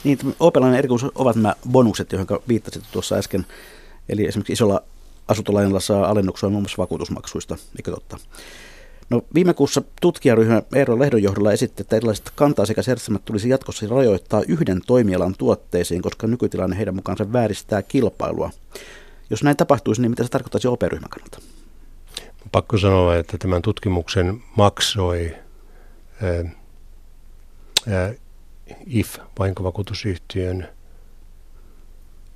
[0.05, 3.47] Niin, opelainen erikoisuus ovat nämä bonukset, joihin viittasit tuossa äsken.
[4.09, 4.83] Eli esimerkiksi isolla
[5.29, 8.19] asuntolainalla saa alennuksia muun muassa vakuutusmaksuista, eikö totta?
[9.11, 14.81] No, viime kuussa tutkijaryhmä Eero Lehdon johdolla esitti, että erilaiset kanta-asiakasjärjestelmät tulisi jatkossa rajoittaa yhden
[14.87, 18.51] toimialan tuotteisiin, koska nykytilanne heidän mukaansa vääristää kilpailua.
[19.31, 21.39] Jos näin tapahtuisi, niin mitä se tarkoittaisi OP-ryhmän kannalta?
[22.53, 25.37] Pakko sanoa, että tämän tutkimuksen maksoi
[26.23, 26.57] ää,
[27.89, 28.13] ää,
[28.87, 30.69] IF, vahinkovakuutusyhtiön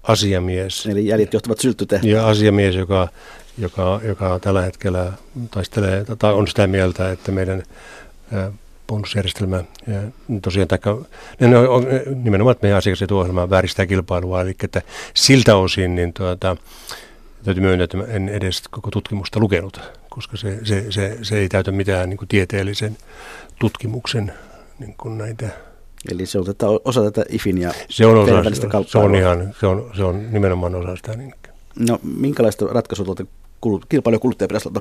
[0.03, 0.87] asiamies.
[0.87, 2.17] Eli jäljet johtavat sylttytehtävään.
[2.17, 3.09] Ja asiamies, joka,
[3.59, 5.13] joka, joka tällä hetkellä
[5.51, 7.63] taistelee, tai on sitä mieltä, että meidän
[8.87, 9.65] bonusjärjestelmä,
[10.43, 14.83] tosiaan taikka, on, nimenomaan, meidän asiakasetuohjelma vääristää kilpailua, eli että
[15.15, 16.57] siltä osin niin tuota,
[17.45, 21.73] täytyy myöntää, että en edes koko tutkimusta lukenut, koska se, se, se, se ei täytä
[21.73, 22.97] mitään niin kuin tieteellisen
[23.59, 24.33] tutkimuksen
[24.79, 25.49] niin kuin näitä
[26.13, 29.55] Eli se on tätä, osa tätä IFin ja se on osa, välistä Se on, ihan,
[29.61, 31.17] se, on, se on nimenomaan osa sitä.
[31.17, 31.35] Niin.
[31.89, 33.25] No, minkälaista ratkaisua tuolta
[33.89, 34.81] kilpailu- ja kuluttajavirastolta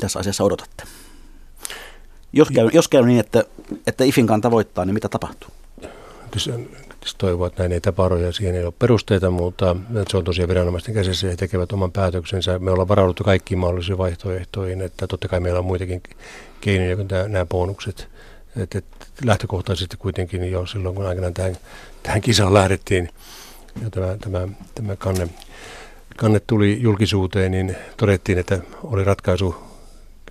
[0.00, 0.84] tässä asiassa odotatte?
[2.32, 3.44] Jos käy, jos käy niin, että,
[3.86, 5.50] että IFin kanta voittaa, niin mitä tapahtuu?
[6.30, 9.76] Tietysti toivoo, että näin ei tapahdu ja siihen ei ole perusteita, mutta
[10.08, 12.58] se on tosiaan viranomaisten käsissä ja he tekevät oman päätöksensä.
[12.58, 16.02] Me ollaan varauduttu kaikkiin mahdollisiin vaihtoehtoihin, että totta kai meillä on muitakin
[16.60, 18.08] keinoja kuin nämä bonukset–
[18.56, 18.84] et, et
[19.24, 21.56] lähtökohtaisesti kuitenkin jo silloin, kun aikanaan tähän,
[22.02, 23.08] tähän kisaan lähdettiin
[23.82, 25.28] ja tämä, tämä, tämä kanne,
[26.18, 29.54] kanne tuli julkisuuteen, niin todettiin, että oli ratkaisu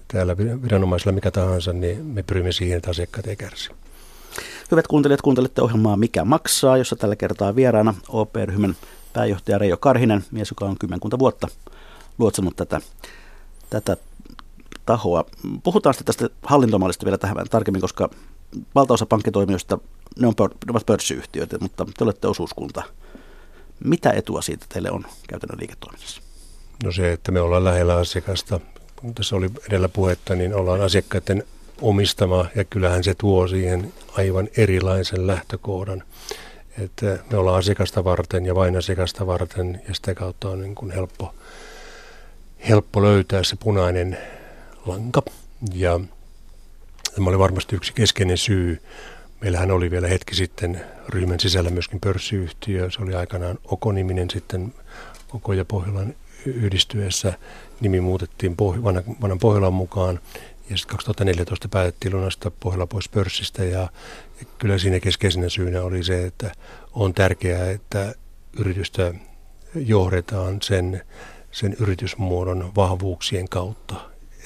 [0.07, 3.69] täällä viranomaisilla mikä tahansa, niin me pyrimme siihen, että asiakkaat ei kärsi.
[4.71, 8.75] Hyvät kuuntelijat, kuuntelette ohjelmaa Mikä maksaa, jossa tällä kertaa vieraana OP-ryhmän
[9.13, 11.47] pääjohtaja Reijo Karhinen, mies, joka on kymmenkunta vuotta
[12.17, 12.81] luotsannut tätä,
[13.69, 13.97] tätä
[14.85, 15.25] tahoa.
[15.63, 18.09] Puhutaan sitten tästä hallintomallista vielä tähän tarkemmin, koska
[18.75, 19.79] valtaosa pankkitoimijoista,
[20.19, 22.83] ne, on, ne ovat pörssiyhtiöitä, mutta te olette osuuskunta.
[23.83, 26.21] Mitä etua siitä teille on käytännön liiketoiminnassa?
[26.83, 28.59] No se, että me ollaan lähellä asiakasta.
[28.95, 31.43] Kun tässä oli edellä puhetta, niin ollaan asiakkaiden
[31.81, 36.03] omistama ja kyllähän se tuo siihen aivan erilaisen lähtökohdan.
[36.83, 40.91] Että me ollaan asiakasta varten ja vain asiakasta varten ja sitä kautta on niin kuin
[40.91, 41.35] helppo,
[42.69, 44.17] helppo löytää se punainen
[44.85, 45.21] lanka.
[45.73, 45.99] Ja
[47.15, 48.81] tämä oli varmasti yksi keskeinen syy.
[49.41, 52.91] Meillähän oli vielä hetki sitten ryhmän sisällä myöskin pörssiyhtiö.
[52.91, 54.73] Se oli aikanaan Oko-niminen sitten
[55.33, 57.33] Oko ja Pohjolan yhdistyessä.
[57.81, 60.19] Nimi muutettiin Poh- vanhan, Pohjolan mukaan.
[60.69, 63.79] Ja sitten 2014 päätettiin lunasta Pohjola pois pörssistä ja,
[64.39, 66.51] ja kyllä siinä keskeisenä syynä oli se, että
[66.93, 68.15] on tärkeää, että
[68.59, 69.13] yritystä
[69.75, 71.01] johdetaan sen,
[71.51, 73.95] sen yritysmuodon vahvuuksien kautta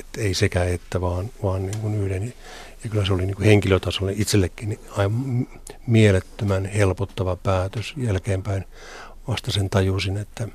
[0.01, 2.33] että ei sekä että, vaan, vaan niin kuin yhden.
[2.83, 5.47] Ja kyllä se oli niin kuin henkilötasolla itsellekin niin aivan
[5.87, 7.93] mielettömän helpottava päätös.
[7.97, 8.65] Jälkeenpäin
[9.27, 10.47] vasta sen tajusin, että,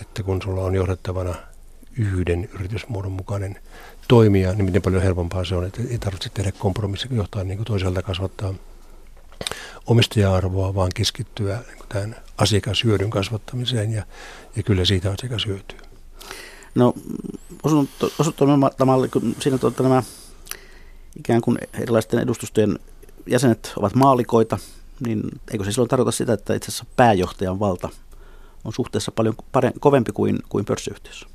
[0.00, 1.34] että kun sulla on johdettavana
[1.98, 3.56] yhden yritysmuodon mukainen
[4.08, 7.66] toimija, niin miten paljon helpompaa se on, että ei tarvitse tehdä kompromissia, johtaa niin kuin
[7.66, 8.54] toisaalta kasvattaa
[9.86, 14.06] omistaja-arvoa, vaan keskittyä niin tämän asiakashyödyn kasvattamiseen ja,
[14.56, 15.78] ja kyllä siitä asiakas hyötyy.
[16.74, 16.94] No
[18.18, 20.02] osuuttomalli, kun siinä tuota, nämä
[21.16, 22.78] ikään kuin erilaisten edustustojen
[23.26, 24.58] jäsenet ovat maalikoita,
[25.06, 27.88] niin eikö se silloin tarkoita sitä, että itse asiassa pääjohtajan valta
[28.64, 31.26] on suhteessa paljon pare- kovempi kuin, kuin pörssiyhtiössä?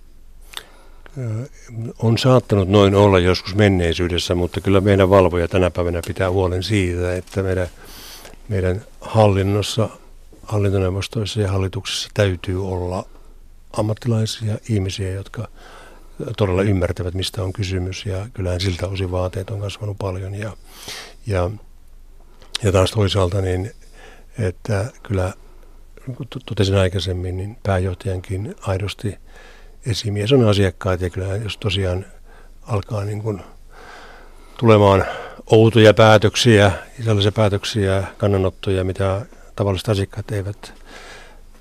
[2.00, 7.16] On saattanut noin olla joskus menneisyydessä, mutta kyllä meidän valvoja tänä päivänä pitää huolen siitä,
[7.16, 7.68] että meidän,
[8.50, 9.90] meidän hallinnossa,
[10.44, 13.06] hallintoneuvostoissa ja hallituksessa täytyy olla
[13.78, 15.48] ammattilaisia ihmisiä, jotka
[16.38, 20.36] todella ymmärtävät, mistä on kysymys ja kyllähän siltä osin vaateet on kasvanut paljon.
[20.36, 20.58] Ja,
[21.28, 21.52] ja,
[22.64, 23.72] ja taas toisaalta niin,
[24.40, 25.34] että kyllä
[26.46, 29.18] totesin aikaisemmin, niin pääjohtajankin aidosti
[29.86, 32.06] esimies on asiakkaat ja kyllä jos tosiaan
[32.62, 33.42] alkaa niin kuin
[34.58, 35.06] tulemaan
[35.46, 36.72] outoja päätöksiä,
[37.06, 40.74] sellaisia päätöksiä, kannanottoja, mitä tavalliset asiakkaat eivät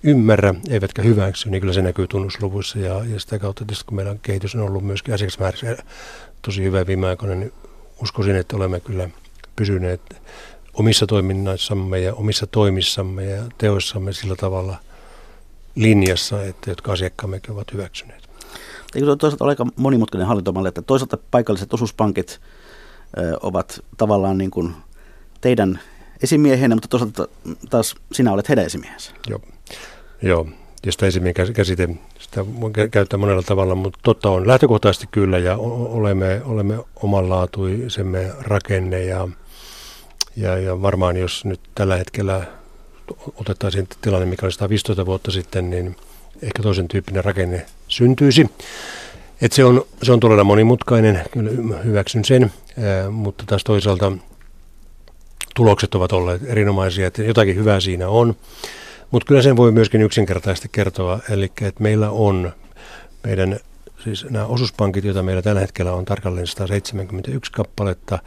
[0.03, 4.13] ymmärrä, eivätkä hyväksy, niin kyllä se näkyy tunnusluvuissa ja, ja sitä kautta tietysti kun meillä
[4.13, 5.77] on kehitys on ollut myöskin asiakasmäärissä
[6.43, 7.53] tosi hyvä viime aikoina, niin
[8.03, 9.09] uskoisin, että olemme kyllä
[9.57, 10.01] pysyneet
[10.75, 14.77] omissa toiminnassamme ja omissa toimissamme ja teoissamme sillä tavalla
[15.75, 18.31] linjassa, että jotka asiakkaammekin ovat hyväksyneet.
[18.95, 22.41] Eikö se toisaalta ole aika monimutkainen hallintomalli, että toisaalta paikalliset osuuspankit
[23.19, 24.75] ö, ovat tavallaan niin kuin
[25.41, 25.81] teidän
[26.23, 27.29] esimiehenne, mutta toisaalta
[27.71, 29.13] taas sinä olet heidän esimiehensä.
[29.29, 29.41] Joo,
[30.23, 30.47] Joo.
[30.87, 35.57] ja sitä esimiehen käsite, sitä voi käyttää monella tavalla, mutta totta on lähtökohtaisesti kyllä ja
[35.57, 39.29] olemme, olemme omanlaatuisemme rakenne ja
[40.37, 42.47] ja, ja varmaan jos nyt tällä hetkellä
[43.35, 45.97] otettaisiin tilanne, mikä oli 115 vuotta sitten, niin
[46.43, 48.51] ehkä toisen tyyppinen rakenne syntyisi.
[49.43, 54.13] Et se, on, se on todella monimutkainen, kyllä hyväksyn sen, ää, mutta taas toisaalta
[55.55, 58.37] tulokset ovat olleet erinomaisia, että jotakin hyvää siinä on.
[59.11, 62.53] Mutta kyllä sen voi myöskin yksinkertaisesti kertoa, eli että meillä on
[63.25, 63.61] meidän
[64.05, 68.19] siis nämä osuuspankit, joita meillä tällä hetkellä on tarkalleen 171 kappaletta,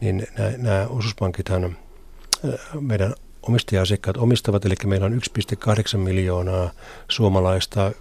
[0.00, 5.20] niin nämä, nämä osuuspankithan äh, meidän omistaja-asiakkaat omistavat, eli meillä on
[5.92, 6.70] 1,8 miljoonaa
[7.08, 7.92] suomalaista,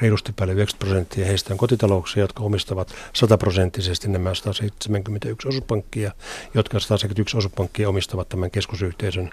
[0.00, 6.12] reilusti päälle 90 prosenttia heistä on kotitalouksia, jotka omistavat sataprosenttisesti nämä 171 osuuspankkia,
[6.54, 9.30] jotka 171 osuuspankkia omistavat tämän keskusyhteisön,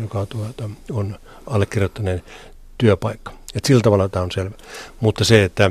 [0.00, 2.22] joka tuota, on allekirjoittaneen
[2.78, 3.32] työpaikka.
[3.54, 4.56] Et sillä tavalla tämä on selvä.
[5.00, 5.70] Mutta se, että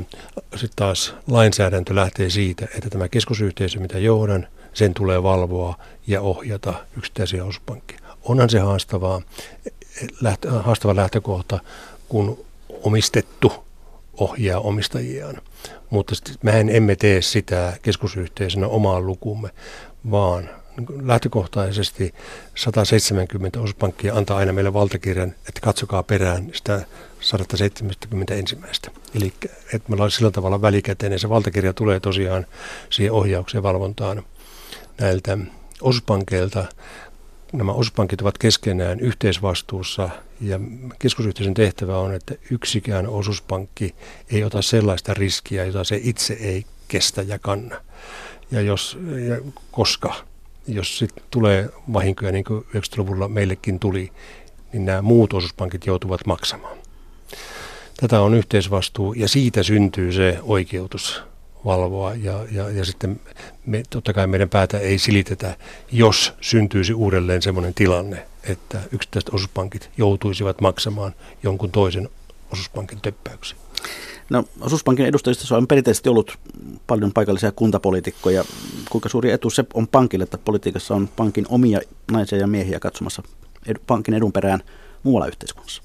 [0.50, 5.76] sitten taas lainsäädäntö lähtee siitä, että tämä keskusyhteisö, mitä johdan, sen tulee valvoa
[6.06, 8.00] ja ohjata yksittäisiä osuuspankkeja.
[8.22, 9.22] Onhan se haastavaa,
[10.20, 11.60] lähtö, haastava lähtökohta,
[12.08, 12.44] kun
[12.82, 13.52] omistettu
[14.16, 15.36] ohjaa omistajiaan.
[15.90, 19.50] Mutta mehän emme tee sitä keskusyhteisönä omaan lukumme,
[20.10, 20.50] vaan
[21.02, 22.14] lähtökohtaisesti
[22.54, 26.86] 170 osuuspankkia antaa aina meille valtakirjan, että katsokaa perään sitä
[27.20, 28.58] 171.
[29.14, 29.32] Eli
[29.72, 32.46] että meillä on sillä tavalla välikäteen, se valtakirja tulee tosiaan
[32.90, 34.22] siihen ohjaukseen valvontaan
[35.00, 35.38] näiltä
[35.80, 36.64] osuuspankeilta.
[37.52, 40.60] Nämä osuuspankit ovat keskenään yhteisvastuussa ja
[40.98, 43.94] keskusyhteisön tehtävä on, että yksikään osuuspankki
[44.30, 47.80] ei ota sellaista riskiä, jota se itse ei kestä ja kanna.
[48.50, 50.14] Ja, jos, ja koska,
[50.66, 54.12] jos sit tulee vahinkoja, niin kuin 90-luvulla meillekin tuli,
[54.72, 56.78] niin nämä muut osuuspankit joutuvat maksamaan.
[57.96, 61.22] Tätä on yhteisvastuu ja siitä syntyy se oikeutus
[61.64, 63.20] valvoa ja, ja, ja sitten
[63.66, 65.56] me, totta kai meidän päätä ei silitetä,
[65.92, 72.08] jos syntyisi uudelleen sellainen tilanne, että yksittäiset osuuspankit joutuisivat maksamaan jonkun toisen
[72.52, 73.58] osuuspankin töppäyksiä.
[74.30, 76.38] No, osuuspankin edustajista on perinteisesti ollut
[76.86, 78.44] paljon paikallisia kuntapoliitikkoja.
[78.90, 83.22] Kuinka suuri etu se on pankille, että politiikassa on pankin omia naisia ja miehiä katsomassa
[83.66, 84.60] ed- pankin edun perään
[85.02, 85.82] muualla yhteiskunnassa?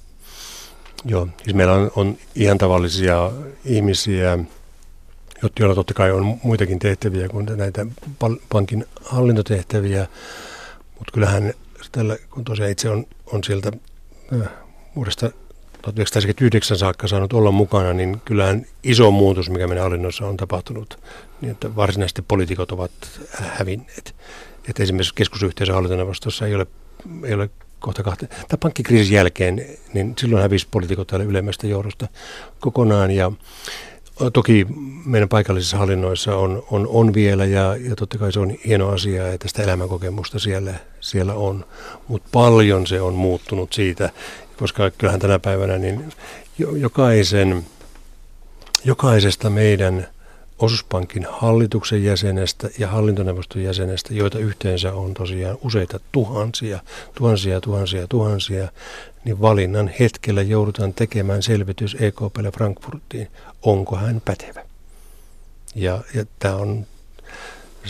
[1.06, 3.32] Joo, siis meillä on, on ihan tavallisia
[3.66, 4.40] ihmisiä,
[5.60, 7.86] joilla totta kai on muitakin tehtäviä kuin näitä
[8.50, 10.08] pankin hallintotehtäviä,
[10.98, 11.54] mutta kyllähän
[11.92, 13.72] tällä, kun tosiaan itse on, on sieltä
[14.34, 14.50] äh,
[14.96, 15.32] vuodesta
[15.82, 21.00] 1979 saakka saanut olla mukana, niin kyllähän iso muutos, mikä meidän hallinnossa on tapahtunut,
[21.42, 22.92] niin että varsinaisesti poliitikot ovat
[23.32, 24.16] hävinneet.
[24.70, 26.68] Että esimerkiksi keskusyhteisön hallintoneuvostossa ei ole,
[27.24, 27.50] ei ole
[27.80, 32.08] kohta kahta, tai pankkikriisin jälkeen, niin silloin hävisi poliitikot täällä ylemmästä johdosta
[32.60, 33.32] kokonaan ja
[34.34, 34.68] Toki
[35.06, 39.34] meidän paikallisissa hallinnoissa on, on, on vielä ja, ja totta kai se on hieno asia,
[39.34, 41.66] että sitä elämänkokemusta siellä, siellä on.
[42.08, 44.10] Mutta paljon se on muuttunut siitä,
[44.58, 46.14] koska kyllähän tänä päivänä niin
[46.58, 47.66] jokaisen
[48.86, 50.08] jokaisesta meidän
[50.60, 56.80] osuuspankin hallituksen jäsenestä ja hallintoneuvoston jäsenestä, joita yhteensä on tosiaan useita tuhansia,
[57.16, 58.68] tuhansia, tuhansia, tuhansia,
[59.26, 63.28] niin valinnan hetkellä joudutaan tekemään selvitys EKPlle Frankfurtiin,
[63.62, 64.66] onko hän pätevä.
[65.76, 66.86] Ja, ja tämä on,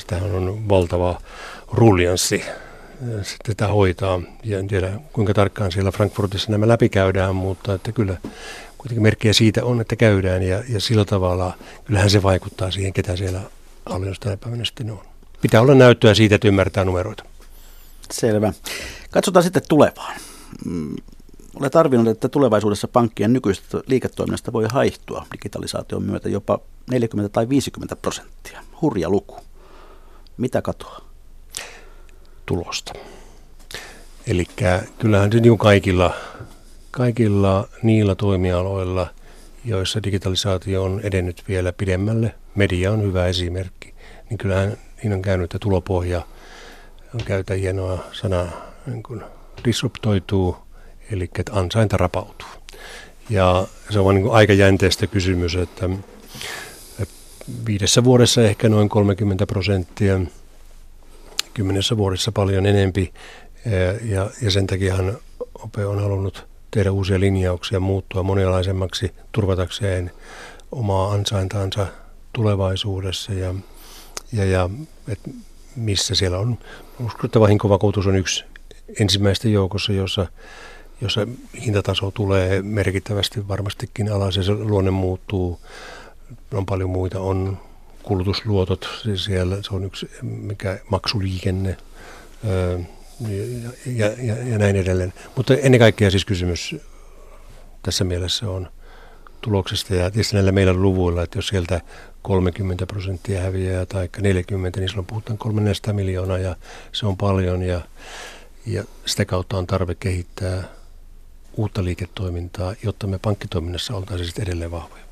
[0.07, 1.21] tämähän on valtava
[1.71, 2.43] ruljanssi
[3.43, 4.21] tätä hoitaa.
[4.43, 8.17] Ja en tiedä kuinka tarkkaan siellä Frankfurtissa nämä läpikäydään, mutta että kyllä
[8.79, 11.53] kuitenkin merkkejä siitä on, että käydään ja, ja sillä tavalla
[11.85, 13.41] kyllähän se vaikuttaa siihen, ketä siellä
[13.85, 14.99] hallinnosta tänä päivänä sitten on.
[15.41, 17.23] Pitää olla näyttöä siitä, että ymmärtää numeroita.
[18.11, 18.53] Selvä.
[19.11, 20.15] Katsotaan sitten tulevaan.
[20.65, 20.95] Mm,
[21.55, 26.59] olet arvioinut, että tulevaisuudessa pankkien nykyistä liiketoiminnasta voi haihtua digitalisaation myötä jopa
[26.91, 28.63] 40 tai 50 prosenttia.
[28.81, 29.37] Hurja luku.
[30.37, 31.01] Mitä katoaa?
[32.45, 32.93] Tulosta.
[34.27, 34.45] Eli
[34.99, 36.13] kyllähän se niin kaikilla
[36.99, 39.07] kaikilla niillä toimialoilla,
[39.65, 43.93] joissa digitalisaatio on edennyt vielä pidemmälle, media on hyvä esimerkki,
[44.29, 46.21] niin kyllähän niin on käynyt, että tulopohja
[47.13, 48.47] on käytä hienoa sanaa,
[48.85, 49.21] niin kuin
[49.65, 50.57] disruptoituu,
[51.11, 52.47] eli että ansainta rapautuu.
[53.29, 55.89] Ja se on vain niin aika jänteistä kysymys, että
[57.65, 60.19] viidessä vuodessa ehkä noin 30 prosenttia,
[61.53, 63.13] kymmenessä vuodessa paljon enempi,
[64.03, 65.17] ja, ja sen takiahan
[65.63, 70.11] OPE on halunnut tehdä uusia linjauksia, muuttua monenlaisemmaksi turvatakseen
[70.71, 71.87] omaa ansaintaansa
[72.33, 73.53] tulevaisuudessa ja,
[74.33, 74.69] ja, ja
[75.07, 75.19] et
[75.75, 76.57] missä siellä on.
[77.05, 78.43] Uskottava hinkovakuutus on yksi
[78.99, 80.27] ensimmäistä joukossa, jossa,
[81.01, 81.27] jossa
[81.65, 85.59] hintataso tulee merkittävästi varmastikin alas ja se luonne muuttuu.
[86.53, 87.57] On paljon muita, on
[88.03, 91.77] kulutusluotot siellä, se on yksi mikä maksuliikenne,
[92.43, 92.87] ja,
[93.85, 95.13] ja, ja, ja näin edelleen.
[95.35, 96.75] Mutta ennen kaikkea siis kysymys
[97.83, 98.67] tässä mielessä on
[99.41, 101.81] tuloksesta ja tietysti näillä meidän luvuilla, että jos sieltä
[102.21, 106.55] 30 prosenttia häviää tai 40, niin silloin puhutaan 300 miljoonaa ja
[106.91, 107.81] se on paljon ja,
[108.65, 110.63] ja sitä kautta on tarve kehittää
[111.57, 115.03] uutta liiketoimintaa, jotta me pankkitoiminnassa oltaisiin edelleen vahvoja.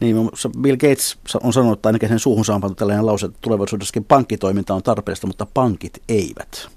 [0.00, 0.16] Niin,
[0.60, 4.82] Bill Gates on sanonut, että ainakin sen suuhun saanut tällainen lause, että tulevaisuudessakin pankkitoiminta on
[4.82, 6.68] tarpeellista, mutta pankit eivät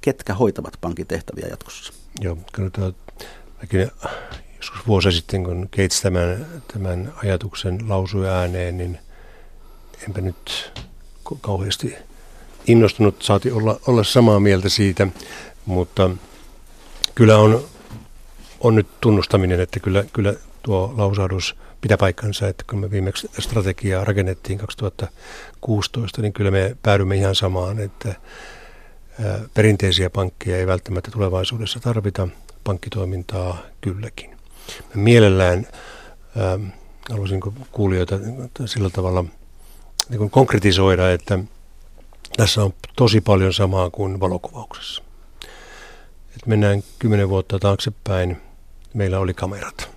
[0.00, 1.92] ketkä hoitavat pankin tehtäviä jatkossa?
[2.20, 2.92] Joo, kyllä tuo,
[3.60, 3.90] mäkin
[4.56, 8.98] joskus vuosi sitten, kun Gates tämän, tämän ajatuksen lausui ääneen, niin
[10.06, 10.72] enpä nyt
[11.40, 11.94] kauheasti
[12.66, 15.06] innostunut, saati olla, olla samaa mieltä siitä,
[15.66, 16.10] mutta
[17.14, 17.64] kyllä on,
[18.60, 24.04] on nyt tunnustaminen, että kyllä, kyllä tuo lausahdus pitää paikkansa, että kun me viimeksi strategiaa
[24.04, 28.14] rakennettiin 2016, niin kyllä me päädymme ihan samaan, että
[29.54, 32.28] Perinteisiä pankkeja ei välttämättä tulevaisuudessa tarvita,
[32.64, 34.30] pankkitoimintaa kylläkin.
[34.94, 35.66] Mä mielellään
[37.10, 37.40] haluaisin
[37.72, 38.18] kuulijoita
[38.66, 39.24] sillä tavalla
[40.08, 41.38] niin konkretisoida, että
[42.36, 45.02] tässä on tosi paljon samaa kuin valokuvauksessa.
[46.36, 48.36] Et mennään kymmenen vuotta taaksepäin,
[48.94, 49.90] meillä oli kamerat.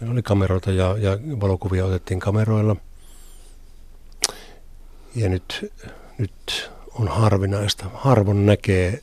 [0.00, 2.76] Meillä oli kameroita ja, ja valokuvia otettiin kameroilla.
[5.14, 5.72] Ja nyt,
[6.18, 7.84] nyt on harvinaista.
[7.94, 9.02] Harvoin näkee,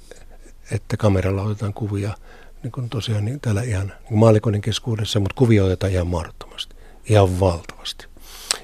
[0.72, 2.18] että kameralla otetaan kuvia
[2.64, 6.76] niin kuin tosiaan niin täällä ihan niin maalikonin keskuudessa, mutta kuvia otetaan ihan mahdottomasti,
[7.10, 8.06] ihan valtavasti.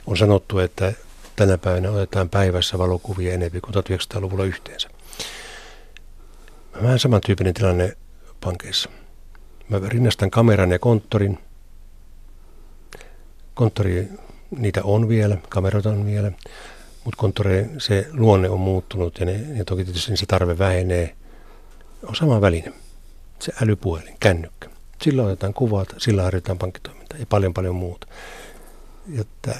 [0.08, 0.94] On sanottu, että
[1.36, 4.90] tänä päivänä otetaan päivässä valokuvia enemmän kuin 1900-luvulla yhteensä.
[6.84, 7.98] Vähän samantyyppinen tilanne
[8.42, 8.90] pankeissa.
[9.70, 11.40] Mä rinnastan kameran ja konttorin.
[13.54, 14.10] Konttori,
[14.58, 16.32] niitä on vielä, kameroita on vielä.
[17.18, 17.44] Mutta
[17.78, 21.16] se luonne on muuttunut ja, ne, ja toki tietysti se tarve vähenee.
[22.04, 22.74] On sama väline.
[23.40, 24.70] Se älypuhelin, kännykkä.
[25.02, 28.08] Sillä otetaan kuvat, sillä harjoitetaan pankkitoimintaa ja paljon paljon muuta.
[29.08, 29.60] Ja tää,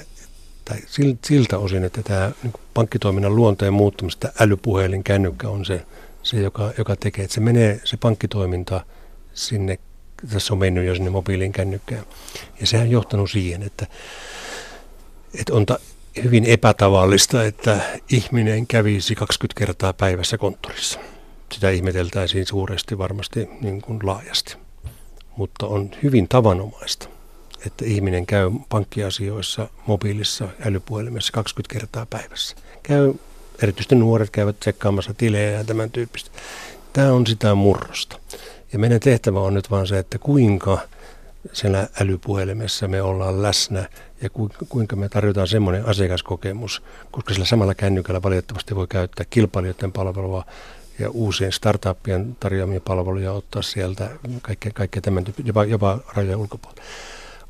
[0.64, 0.78] tai
[1.24, 5.86] siltä osin, että tämä niin pankkitoiminnan luonteen muuttumista älypuhelin, kännykkä on se,
[6.22, 8.84] se joka, joka tekee, että se menee se pankkitoiminta
[9.34, 9.78] sinne,
[10.32, 12.04] tässä on mennyt jo sinne mobiilin kännykkään.
[12.60, 13.86] Ja sehän on johtanut siihen, että,
[15.34, 15.78] että on ta,
[16.24, 20.98] hyvin epätavallista, että ihminen kävisi 20 kertaa päivässä konttorissa.
[21.52, 24.56] Sitä ihmeteltäisiin suuresti varmasti niin kuin laajasti.
[25.36, 27.08] Mutta on hyvin tavanomaista,
[27.66, 32.56] että ihminen käy pankkiasioissa mobiilissa älypuhelimessa 20 kertaa päivässä.
[32.82, 33.14] Käy,
[33.62, 36.30] erityisesti nuoret käyvät tsekkaamassa tilejä ja tämän tyyppistä.
[36.92, 38.18] Tämä on sitä murrosta.
[38.72, 40.78] Ja meidän tehtävä on nyt vaan se, että kuinka
[41.52, 43.88] siellä älypuhelimessa me ollaan läsnä
[44.22, 44.30] ja
[44.68, 50.44] kuinka me tarjotaan semmoinen asiakaskokemus, koska sillä samalla kännykällä valitettavasti voi käyttää kilpailijoiden palvelua
[50.98, 54.10] ja uusien startuppien tarjoamia palveluja ottaa sieltä
[54.42, 56.82] kaikkea, kaikkea tämän tyyppi, jopa, jopa rajojen ulkopuolella.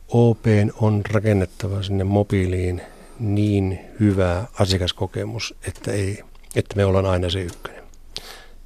[0.09, 0.45] OP
[0.80, 2.82] on rakennettava sinne mobiiliin
[3.18, 6.22] niin hyvä asiakaskokemus, että, ei,
[6.57, 7.82] että me ollaan aina se ykkönen.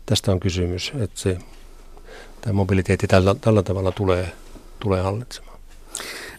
[0.07, 1.39] Tästä on kysymys, että se,
[2.41, 4.33] tämä mobiliteetti tällä, tällä tavalla tulee,
[4.85, 5.59] tulee hallitsemaan.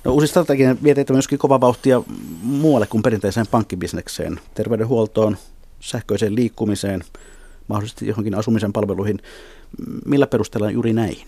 [0.04, 2.02] No, uusi strategia vie myöskin kova vauhtia
[2.42, 5.38] muualle kuin perinteiseen pankkibisnekseen, terveydenhuoltoon,
[5.80, 7.04] sähköiseen liikkumiseen,
[7.68, 9.22] mahdollisesti johonkin asumisen palveluihin.
[10.06, 11.28] Millä perustellaan juuri näihin?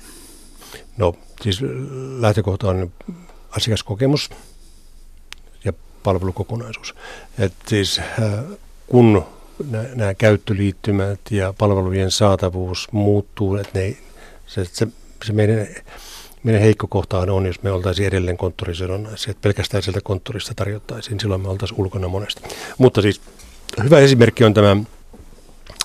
[0.97, 1.59] No siis
[2.19, 2.91] lähtökohta on
[3.51, 4.29] asiakaskokemus
[5.65, 6.95] ja palvelukokonaisuus.
[7.39, 8.05] Et siis äh,
[8.87, 9.25] kun
[9.95, 13.97] nämä käyttöliittymät ja palvelujen saatavuus muuttuu, että ne,
[14.47, 14.87] se, se,
[15.25, 15.67] se meidän,
[16.43, 21.41] meidän heikko kohtaan on, jos me oltaisiin edelleen konttorisidonnaisia, että pelkästään sieltä konttorista tarjottaisiin, silloin
[21.41, 22.41] me oltaisiin ulkona monesti.
[22.77, 23.21] Mutta siis
[23.83, 24.77] hyvä esimerkki on tämä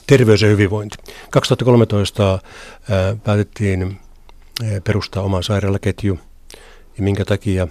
[0.07, 0.97] terveys ja hyvinvointi.
[1.31, 2.39] 2013
[2.91, 4.01] ää, päätettiin
[4.85, 6.19] perustaa oma sairaalaketju.
[6.97, 7.69] Ja minkä takia?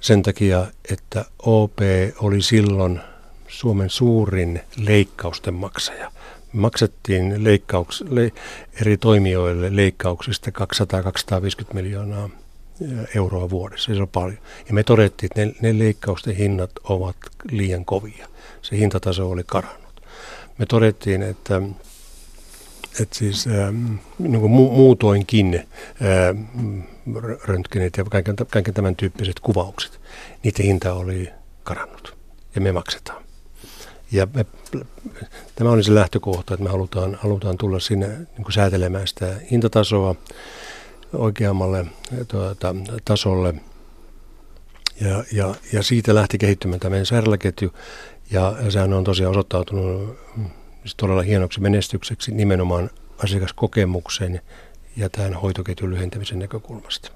[0.00, 1.78] Sen takia, että OP
[2.18, 3.00] oli silloin
[3.48, 6.12] Suomen suurin leikkausten maksaja.
[6.54, 8.32] Maksettiin leikkauks, le,
[8.80, 12.30] eri toimijoille leikkauksista 200-250 miljoonaa
[13.14, 13.94] euroa vuodessa.
[13.94, 14.38] Se on paljon.
[14.68, 17.16] Ja me todettiin, että ne, ne leikkausten hinnat ovat
[17.50, 18.28] liian kovia.
[18.62, 20.02] Se hintataso oli karannut.
[20.58, 21.62] Me todettiin, että
[23.00, 26.80] että siis ähm, niin kuin mu- muutoinkin ähm,
[27.44, 30.00] röntgenit ja kaiken, kaiken tämän tyyppiset kuvaukset,
[30.42, 31.30] niiden hinta oli
[31.62, 32.16] karannut
[32.54, 33.23] ja me maksetaan.
[34.14, 34.46] Ja me,
[35.54, 40.14] tämä oli se lähtökohta, että me halutaan, halutaan tulla sinne niin kuin säätelemään sitä hintatasoa
[41.12, 41.86] oikeammalle
[42.28, 43.54] tuota, tasolle.
[45.00, 47.72] Ja, ja, ja siitä lähti kehittymään tämä meidän sairaalaketju.
[48.30, 50.18] Ja sehän on tosiaan osoittautunut
[50.80, 52.90] siis todella hienoksi menestykseksi nimenomaan
[53.24, 54.40] asiakaskokemuksen
[54.96, 57.10] ja tämän hoitoketjun lyhentämisen näkökulmasta.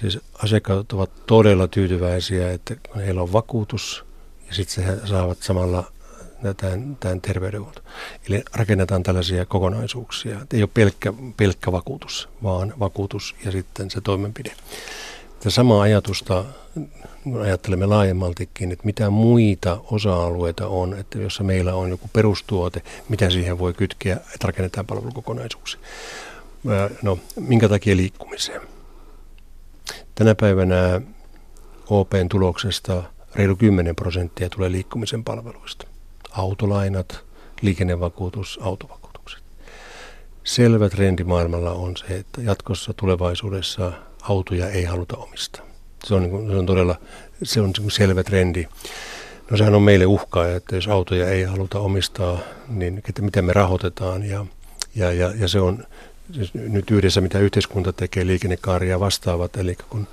[0.00, 4.07] Siis asiakkaat ovat todella tyytyväisiä, että heillä on vakuutus
[4.48, 5.92] ja sitten he saavat samalla
[6.56, 7.80] tämän, tämän terveydenhuolto.
[8.28, 10.40] Eli rakennetaan tällaisia kokonaisuuksia.
[10.52, 14.52] Ei ole pelkkä, pelkkä vakuutus, vaan vakuutus ja sitten se toimenpide.
[15.38, 16.44] Tätä samaa ajatusta
[17.22, 23.30] kun ajattelemme laajemmaltikin, että mitä muita osa-alueita on, että jossa meillä on joku perustuote, mitä
[23.30, 25.80] siihen voi kytkeä, että rakennetaan palvelukokonaisuuksia.
[27.02, 28.60] No, minkä takia liikkumiseen?
[30.14, 31.00] Tänä päivänä
[31.90, 33.02] OPn tuloksesta
[33.38, 35.86] reilu 10 prosenttia tulee liikkumisen palveluista.
[36.30, 37.24] Autolainat,
[37.62, 39.42] liikennevakuutus, autovakuutukset.
[40.44, 45.64] Selvä trendi maailmalla on se, että jatkossa tulevaisuudessa autoja ei haluta omistaa.
[46.04, 46.96] Se on, niin se on todella
[47.42, 48.66] se on niin selvä trendi.
[49.50, 53.52] No sehän on meille uhkaa, että jos autoja ei haluta omistaa, niin että miten me
[53.52, 54.24] rahoitetaan.
[54.24, 54.46] Ja,
[54.94, 55.84] ja, ja, ja se on
[56.32, 60.06] siis nyt yhdessä, mitä yhteiskunta tekee, liikennekaaria vastaavat, eli kun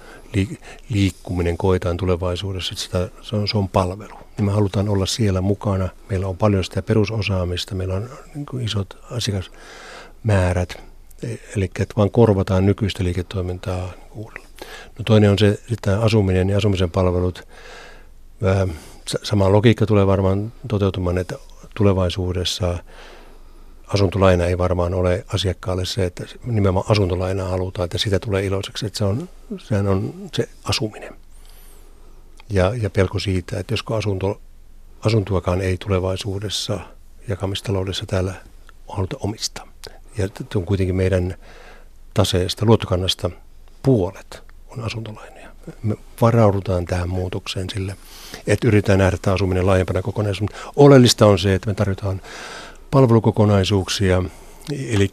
[0.90, 4.14] liikkuminen koetaan tulevaisuudessa, että sitä, se, on, se on palvelu.
[4.38, 5.90] Niin me halutaan olla siellä mukana.
[6.10, 10.84] Meillä on paljon sitä perusosaamista, meillä on niin isot asiakasmäärät,
[11.24, 14.48] e, eli että vaan korvataan nykyistä liiketoimintaa uudella.
[15.00, 17.48] No toinen on se sitten asuminen ja asumisen palvelut.
[19.24, 21.36] Sama logiikka tulee varmaan toteutumaan, että
[21.76, 22.78] tulevaisuudessa
[23.88, 28.98] asuntolaina ei varmaan ole asiakkaalle se, että nimenomaan asuntolaina halutaan, että sitä tulee iloiseksi, että
[28.98, 31.14] se on, sehän on se asuminen.
[32.50, 34.42] Ja, ja pelko siitä, että josko asunto,
[35.06, 36.80] asuntoakaan ei tulevaisuudessa
[37.28, 38.34] jakamistaloudessa täällä
[38.88, 39.68] haluta omistaa.
[40.18, 41.36] Ja on kuitenkin meidän
[42.14, 43.30] taseesta, luottokannasta
[43.84, 45.50] puolet on asuntolainoja.
[45.84, 47.96] Me varaudutaan tähän muutokseen sille,
[48.48, 50.60] että yritetään nähdä tämä asuminen laajempana kokonaisuutena.
[50.76, 52.22] Oleellista on se, että me tarvitaan
[52.96, 54.24] palvelukokonaisuuksia,
[54.90, 55.12] eli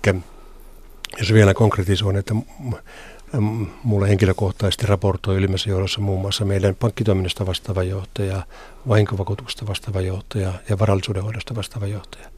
[1.18, 2.34] jos vielä konkretisoin, että
[3.84, 8.42] mulle henkilökohtaisesti raportoi ylimmässä johdossa muun muassa meidän pankkitoiminnasta vastaava johtaja,
[8.88, 12.28] vahinkovakuutuksesta vastaava johtaja ja varallisuudenhoidosta vastaava johtaja.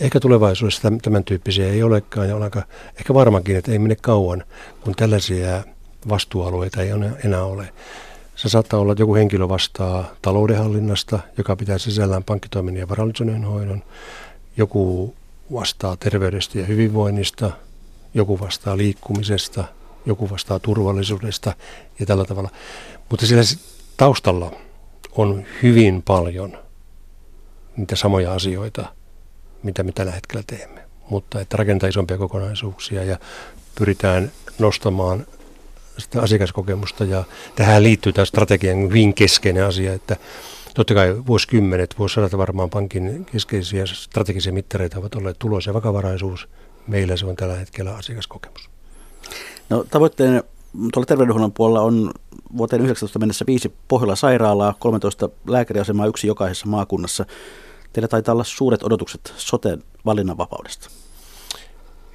[0.00, 2.62] Ehkä tulevaisuudessa tämän tyyppisiä ei olekaan ja on aika
[2.98, 4.44] ehkä varmakin, että ei mene kauan,
[4.80, 5.64] kun tällaisia
[6.08, 6.90] vastuualueita ei
[7.24, 7.72] enää ole.
[8.36, 13.82] Se saattaa olla, että joku henkilö vastaa taloudenhallinnasta, joka pitää sisällään pankkitoiminnan ja varallisuuden hoidon.
[14.56, 15.14] Joku
[15.52, 17.50] vastaa terveydestä ja hyvinvoinnista,
[18.14, 19.64] joku vastaa liikkumisesta,
[20.06, 21.54] joku vastaa turvallisuudesta
[22.00, 22.50] ja tällä tavalla.
[23.10, 23.44] Mutta siellä
[23.96, 24.52] taustalla
[25.12, 26.58] on hyvin paljon
[27.76, 28.92] niitä samoja asioita,
[29.62, 30.80] mitä me tällä hetkellä teemme.
[31.10, 33.18] Mutta että rakentaa isompia kokonaisuuksia ja
[33.78, 35.26] pyritään nostamaan
[35.98, 37.24] sitä asiakaskokemusta ja
[37.56, 40.16] tähän liittyy tämä strategian hyvin keskeinen asia, että
[40.76, 46.48] totta kai vuosikymmenet, vuosisadat varmaan pankin keskeisiä strategisia mittareita ovat olleet tulos ja vakavaraisuus.
[46.86, 48.70] Meillä se on tällä hetkellä asiakaskokemus.
[49.70, 50.42] No tavoitteen
[50.92, 52.10] tuolla terveydenhuollon puolella on
[52.56, 57.26] vuoteen 19 mennessä viisi Pohjola-sairaalaa, 13 lääkäriasemaa, yksi jokaisessa maakunnassa.
[57.92, 60.90] Teillä taitaa olla suuret odotukset soteen valinnanvapaudesta.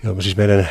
[0.04, 0.70] Joo, siis meidän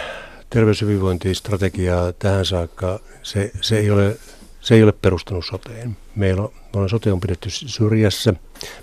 [0.51, 4.16] terveyshyvinvointistrategiaa tähän saakka, se, se, ei ole,
[4.61, 5.97] se ei ole perustunut soteen.
[6.17, 8.39] Meillä on, me on sote on pidetty syrjässä, me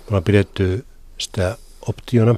[0.08, 0.84] ollaan pidetty
[1.18, 1.56] sitä
[1.88, 2.34] optiona,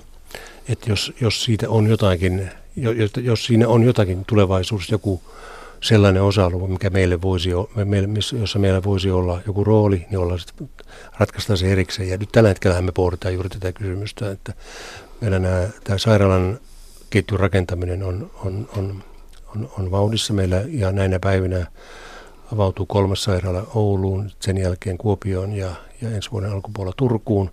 [0.68, 5.22] että jos, jos siitä on jotakin, jos, jos siinä on jotakin tulevaisuus, joku
[5.80, 7.50] sellainen osa-alue, mikä meille voisi
[7.84, 8.08] meille,
[8.40, 10.70] jossa meillä voisi olla joku rooli, niin ollaan sitten
[11.18, 12.08] ratkaistaan se erikseen.
[12.08, 14.52] Ja nyt tällä hetkellä me pohditaan juuri tätä kysymystä, että
[15.20, 16.58] meillä nämä, tämä sairaalan
[17.10, 19.04] ketjun rakentaminen on, on, on,
[19.56, 21.66] on, on vauhdissa meillä ja näinä päivinä
[22.52, 25.70] avautuu kolmas sairaala Ouluun, sen jälkeen Kuopioon ja,
[26.02, 27.50] ja ensi vuoden alkupuolella Turkuun.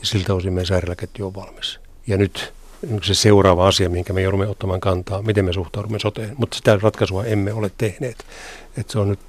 [0.00, 1.80] Ja siltä osin meidän sairaalaketju on valmis.
[2.06, 2.52] Ja nyt
[3.02, 6.34] se seuraava asia, minkä me joudumme ottamaan kantaa, miten me suhtaudumme soteen.
[6.36, 8.24] Mutta sitä ratkaisua emme ole tehneet.
[8.76, 9.20] Et se on nyt,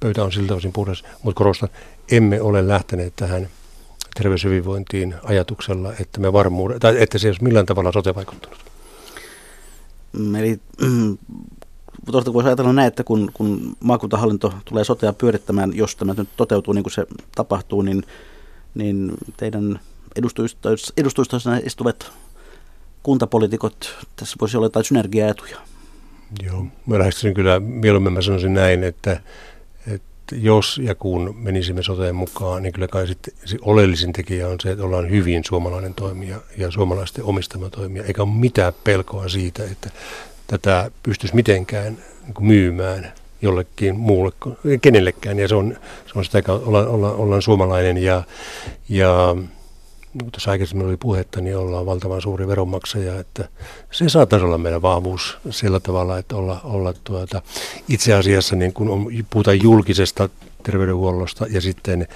[0.00, 1.68] pöytä on siltä osin puhdas, mutta korostan,
[2.10, 3.48] emme ole lähteneet tähän
[4.14, 8.58] terveyshyvinvointiin ajatuksella, että me varmuuden, tai että se ei olisi millään tavalla sote vaikuttanut.
[10.38, 10.60] Eli
[12.12, 16.74] tuosta voisi ajatella näin, että kun, kun maakuntahallinto tulee sotea pyörittämään, jos tämä nyt toteutuu
[16.74, 18.02] niin kuin se tapahtuu, niin,
[18.74, 19.80] niin teidän
[20.96, 22.12] edustustoissa istuvat
[23.02, 25.56] kuntapolitiikot, tässä voisi olla jotain synergiaetuja.
[26.42, 29.20] Joo, mä lähestyisin kyllä, mieluummin mä sanoisin näin, että,
[29.86, 34.56] että jos ja kun menisimme soteen mukaan, niin kyllä kai sitten se oleellisin tekijä on
[34.62, 39.64] se, että ollaan hyvin suomalainen toimija ja suomalaisten omistama toimija, eikä ole mitään pelkoa siitä,
[39.64, 39.90] että
[40.48, 44.32] tätä pystyisi mitenkään niin myymään jollekin muulle,
[44.82, 45.38] kenellekään.
[45.38, 45.76] Ja se on,
[46.06, 48.22] se on sitä, että ollaan, ollaan, ollaan suomalainen ja,
[48.88, 49.36] ja
[50.14, 53.48] niin tuossa aikaisemmin oli puhetta, niin ollaan valtavan suuri veronmaksaja, että
[53.90, 57.42] se saattaisi olla meidän vahvuus sillä tavalla, että olla, olla tuota,
[57.88, 60.28] itse asiassa niin kun on, puhutaan julkisesta
[60.62, 62.08] terveydenhuollosta ja sitten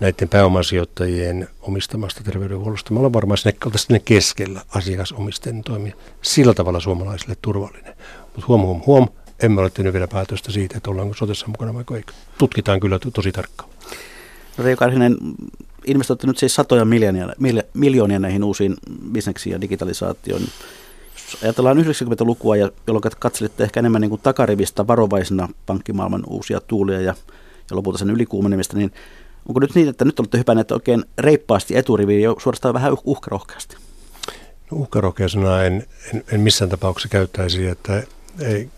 [0.00, 2.92] näiden pääomasijoittajien omistamasta terveydenhuollosta.
[2.92, 5.94] Me ollaan varmaan sinne, sinne keskellä asiakasomisten toimia.
[6.22, 7.94] Sillä tavalla suomalaisille turvallinen.
[8.22, 9.08] Mutta huom, huom, huom,
[9.42, 12.02] emme ole tehnyt vielä päätöstä siitä, että ollaanko sotessa mukana vai ei.
[12.38, 13.70] Tutkitaan kyllä tosi tarkkaan.
[14.58, 15.16] No Reijo Karhinen,
[15.84, 17.28] investoitte nyt siis satoja miljoonia,
[17.74, 18.76] miljoonia näihin uusiin
[19.12, 20.42] bisneksiin ja digitalisaatioon.
[21.14, 27.00] Jos ajatellaan 90-lukua, ja jolloin katselitte ehkä enemmän niin kuin takarivistä varovaisena pankkimaailman uusia tuulia
[27.00, 27.14] ja,
[27.70, 28.92] ja lopulta sen ylikuumenemista, niin
[29.48, 33.76] onko nyt niin, että nyt olette hypänneet oikein reippaasti eturiviin jo suorastaan vähän uh-, uhkarohkeasti?
[34.70, 38.02] No, uhkarohkeasena en, en, en missään tapauksessa käyttäisi, että
[38.40, 38.70] ei,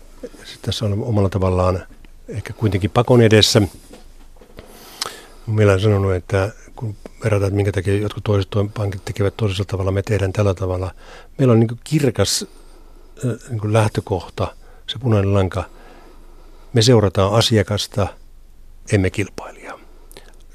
[0.61, 1.83] tässä on omalla tavallaan
[2.27, 3.61] ehkä kuitenkin pakon edessä.
[5.47, 9.91] Meillä on sanonut, että kun verrataan, että minkä takia jotkut toiset pankit tekevät toisella tavalla,
[9.91, 10.91] me tehdään tällä tavalla.
[11.37, 12.45] Meillä on niin kirkas
[13.49, 14.55] niin lähtökohta,
[14.87, 15.63] se punainen lanka.
[16.73, 18.07] Me seurataan asiakasta,
[18.91, 19.79] emme kilpailijaa.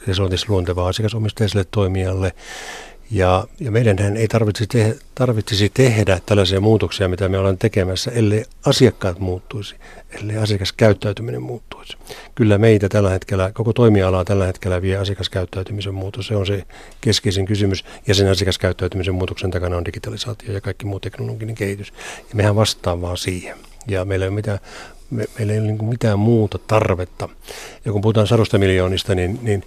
[0.04, 2.32] Se on tietysti luontevaa asiakasomisteiselle toimijalle.
[3.10, 8.44] Ja, ja meidän ei tarvitsisi, te, tarvitsisi tehdä tällaisia muutoksia, mitä me ollaan tekemässä, ellei
[8.66, 9.76] asiakkaat muuttuisi,
[10.10, 11.96] ellei asiakaskäyttäytyminen muuttuisi.
[12.34, 16.26] Kyllä meitä tällä hetkellä, koko toimialaa tällä hetkellä vie asiakaskäyttäytymisen muutos.
[16.26, 16.64] Se on se
[17.00, 17.84] keskeisin kysymys.
[18.06, 21.92] Ja sen asiakaskäyttäytymisen muutoksen takana on digitalisaatio ja kaikki muu teknologinen kehitys.
[22.30, 23.56] Ja mehän vastaan vaan siihen.
[23.88, 24.58] Ja meillä ei ole mitään
[25.10, 27.28] me, meillä ei ole niin mitään muuta tarvetta.
[27.84, 29.64] Ja kun puhutaan sadosta miljoonista, niin, niin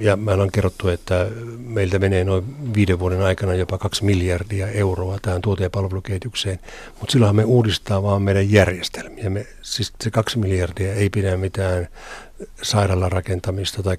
[0.00, 1.26] ja mä olen kerrottu, että
[1.58, 6.58] meiltä menee noin viiden vuoden aikana jopa kaksi miljardia euroa tähän tuote- ja palvelukehitykseen,
[7.00, 9.30] mutta silloinhan me uudistaa vaan meidän järjestelmiä.
[9.30, 11.88] Me, siis se kaksi miljardia ei pidä mitään
[12.62, 13.98] sairaalan rakentamista tai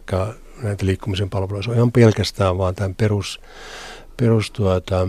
[0.64, 1.64] näitä liikkumisen palveluja.
[1.64, 3.42] Se on ihan pelkästään vaan tämän perus,
[4.18, 5.08] perus tuota,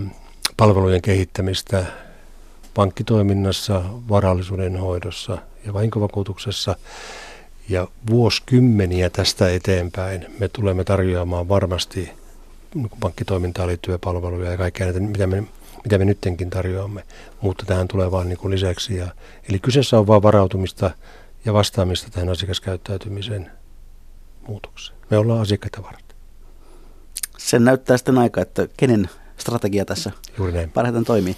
[0.57, 1.85] palvelujen kehittämistä
[2.73, 6.75] pankkitoiminnassa, varallisuuden hoidossa ja vahinkovakuutuksessa–
[7.69, 12.11] ja vuosikymmeniä tästä eteenpäin me tulemme tarjoamaan varmasti
[12.73, 15.43] niin pankkitoimintaan liittyviä palveluja ja kaikkea näitä, mitä me,
[15.83, 17.03] mitä me nyttenkin tarjoamme,
[17.41, 18.95] mutta tähän tulee vaan niin lisäksi.
[18.95, 19.07] Ja,
[19.49, 20.91] eli kyseessä on vain varautumista
[21.45, 23.51] ja vastaamista tähän asiakaskäyttäytymisen
[24.47, 24.99] muutokseen.
[25.09, 26.17] Me ollaan asiakkaita varten.
[27.37, 30.71] Sen näyttää sitten aika, että kenen strategia tässä Juuri näin.
[30.71, 31.35] parhaiten toimii.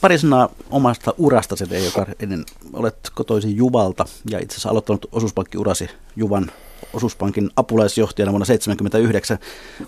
[0.00, 6.50] Pari sanaa omasta urasta, joka ennen olet kotoisin Juvalta ja itse asiassa aloittanut osuuspankkiurasi Juvan
[6.92, 9.38] osuuspankin apulaisjohtajana vuonna 1979.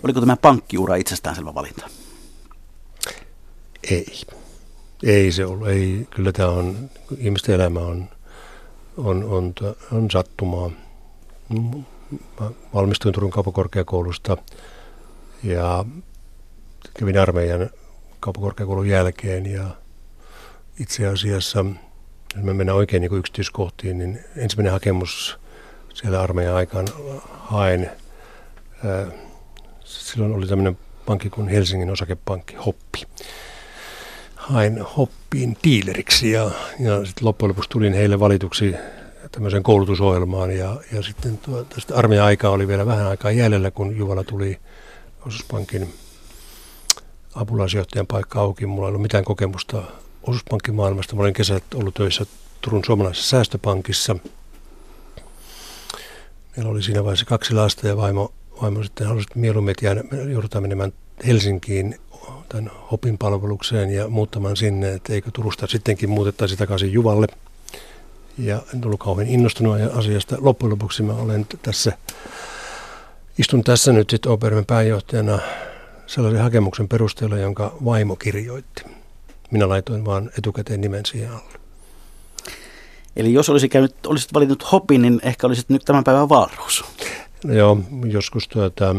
[0.03, 1.89] Oliko tämä pankkiura itsestäänselvä valinta?
[3.91, 4.21] Ei.
[5.03, 5.67] Ei se ollut.
[5.67, 6.07] Ei.
[6.09, 8.09] Kyllä tämä on, ihmisten elämä on,
[8.97, 9.53] on, on,
[9.91, 10.71] on sattumaa.
[12.39, 14.37] Mä valmistuin Turun kaupakorkeakoulusta
[15.43, 15.85] ja
[16.93, 17.69] kävin armeijan
[18.19, 19.65] kaupakorkeakoulun jälkeen ja
[20.79, 21.75] itse asiassa, jos
[22.43, 25.39] me mennään oikein niin yksityiskohtiin, niin ensimmäinen hakemus
[25.93, 26.87] siellä armeijan aikaan
[27.29, 27.91] haen.
[29.83, 33.03] Silloin oli tämmöinen pankki kuin Helsingin osakepankki, Hoppi.
[34.35, 38.75] Hain Hoppiin diileriksi ja, ja sitten loppujen lopuksi tulin heille valituksi
[39.31, 44.23] tämmöiseen koulutusohjelmaan ja, ja sitten tästä armeijan aikaa oli vielä vähän aikaa jäljellä, kun Juvala
[44.23, 44.59] tuli
[45.25, 45.93] osuuspankin
[47.35, 48.65] apulaisjohtajan paikka auki.
[48.65, 49.83] Mulla ei ollut mitään kokemusta
[50.23, 51.15] osuuspankkimaailmasta.
[51.15, 52.25] Mä olin kesät ollut töissä
[52.61, 54.15] Turun suomalaisessa säästöpankissa.
[56.57, 60.93] Meillä oli siinä vaiheessa kaksi lasta ja vaimo, vaimo sitten halusi mieluummin, että joudutaan menemään
[61.27, 61.95] Helsinkiin
[62.49, 67.27] tämän Hopin palvelukseen ja muuttamaan sinne, että eikö Turusta sittenkin muutettaisi takaisin Juvalle.
[68.37, 70.37] Ja en ollut kauhean innostunut asiasta.
[70.39, 71.97] Loppujen lopuksi mä olen tässä,
[73.37, 75.39] istun tässä nyt sitten Opermen pääjohtajana
[76.07, 78.98] sellaisen hakemuksen perusteella, jonka vaimo kirjoitti.
[79.51, 81.59] Minä laitoin vaan etukäteen nimen siihen alle.
[83.15, 86.85] Eli jos olisi käynyt, olisit valinnut hopin, niin ehkä olisit nyt tämän päivän Valruus.
[87.43, 88.95] No joo, joskus tuota,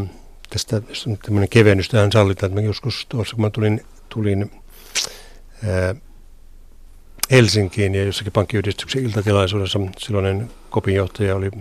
[0.49, 0.81] tästä
[1.25, 4.51] tämmöinen kevennys tähän sallitaan, että mä joskus tuossa, kun mä tulin, tulin
[5.67, 5.95] ää,
[7.31, 11.51] Helsinkiin ja jossakin pankkiyhdistyksen iltatilaisuudessa silloinen kopinjohtaja oli,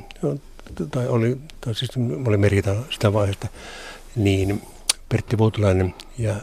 [0.90, 1.90] tai oli, tai siis
[2.26, 3.48] oli merkitä sitä vaiheesta,
[4.16, 4.62] niin
[5.08, 6.34] Pertti Vuotulainen ja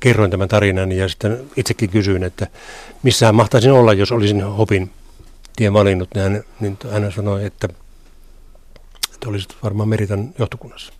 [0.00, 2.46] kerroin tämän tarinan ja sitten itsekin kysyin, että
[3.02, 4.90] missähän mahtaisin olla, jos olisin Hopin
[5.56, 7.68] tien valinnut, niin hän, niin hän sanoi, että,
[9.14, 10.92] että olisit varmaan Meritan johtokunnassa.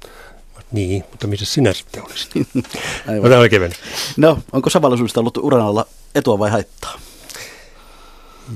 [0.72, 2.32] Niin, mutta missä sinä sitten olisit?
[3.08, 3.30] Aivan.
[3.30, 3.72] No, oikein
[4.16, 7.00] No, onko savallisuudesta ollut uran alla etua vai haittaa?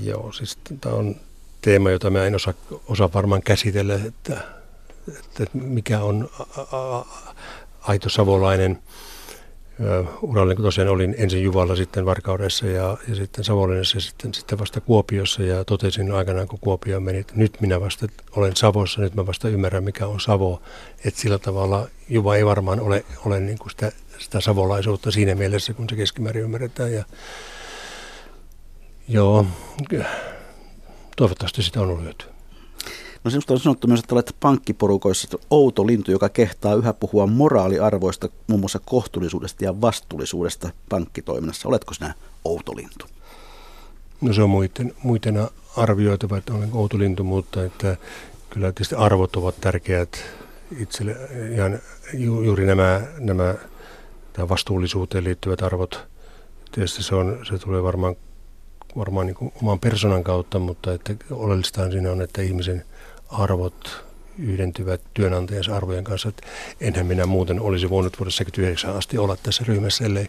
[0.03, 1.16] Joo, siis tämä on
[1.61, 2.55] teema, jota mä en osaa,
[2.87, 4.41] osaa varmaan käsitellä, että,
[5.09, 7.07] että mikä on a, a,
[7.83, 8.78] aito savolainen–
[10.22, 14.59] urallinen, kun tosiaan olin ensin Juvalla, sitten Varkaudessa ja, ja sitten Savonlinnassa ja sitten, sitten
[14.59, 18.07] vasta Kuopiossa ja totesin aikanaan, kun Kuopio meni, että nyt minä vasta
[18.37, 20.62] olen Savossa, nyt mä vasta ymmärrän, mikä on Savo.
[21.05, 25.74] Että sillä tavalla Juva ei varmaan ole, ole niin kuin sitä, sitä savolaisuutta siinä mielessä,
[25.74, 26.93] kun se keskimäärin ymmärretään.
[26.93, 27.05] Ja,
[29.09, 29.47] joo,
[31.16, 32.32] toivottavasti sitä on ollut hyötyä.
[33.25, 38.29] No sinusta on sanottu myös, että olet pankkiporukoissa outo lintu, joka kehtaa yhä puhua moraaliarvoista,
[38.47, 41.68] muun muassa kohtuullisuudesta ja vastuullisuudesta pankkitoiminnassa.
[41.68, 42.14] Oletko sinä
[42.45, 43.07] outo lintu?
[44.20, 47.97] No se on muiden, muiden arvioitava, että olen outo lintu, mutta että
[48.51, 50.25] kyllä tietysti arvot ovat tärkeät
[50.79, 51.16] itselle.
[51.55, 51.79] Ihan
[52.14, 53.55] ju, juuri nämä, nämä
[54.49, 56.07] vastuullisuuteen liittyvät arvot.
[56.73, 58.16] Tietysti se, on, se tulee varmaan,
[58.97, 62.85] varmaan niin oman persoonan kautta, mutta että oleellista siinä on, että ihmisen
[63.33, 64.05] arvot
[64.39, 66.28] yhdentyvät työnantajansa arvojen kanssa.
[66.28, 66.47] Että
[66.80, 70.28] enhän minä muuten olisi voinut vuodessa 79 asti olla tässä ryhmässä, ellei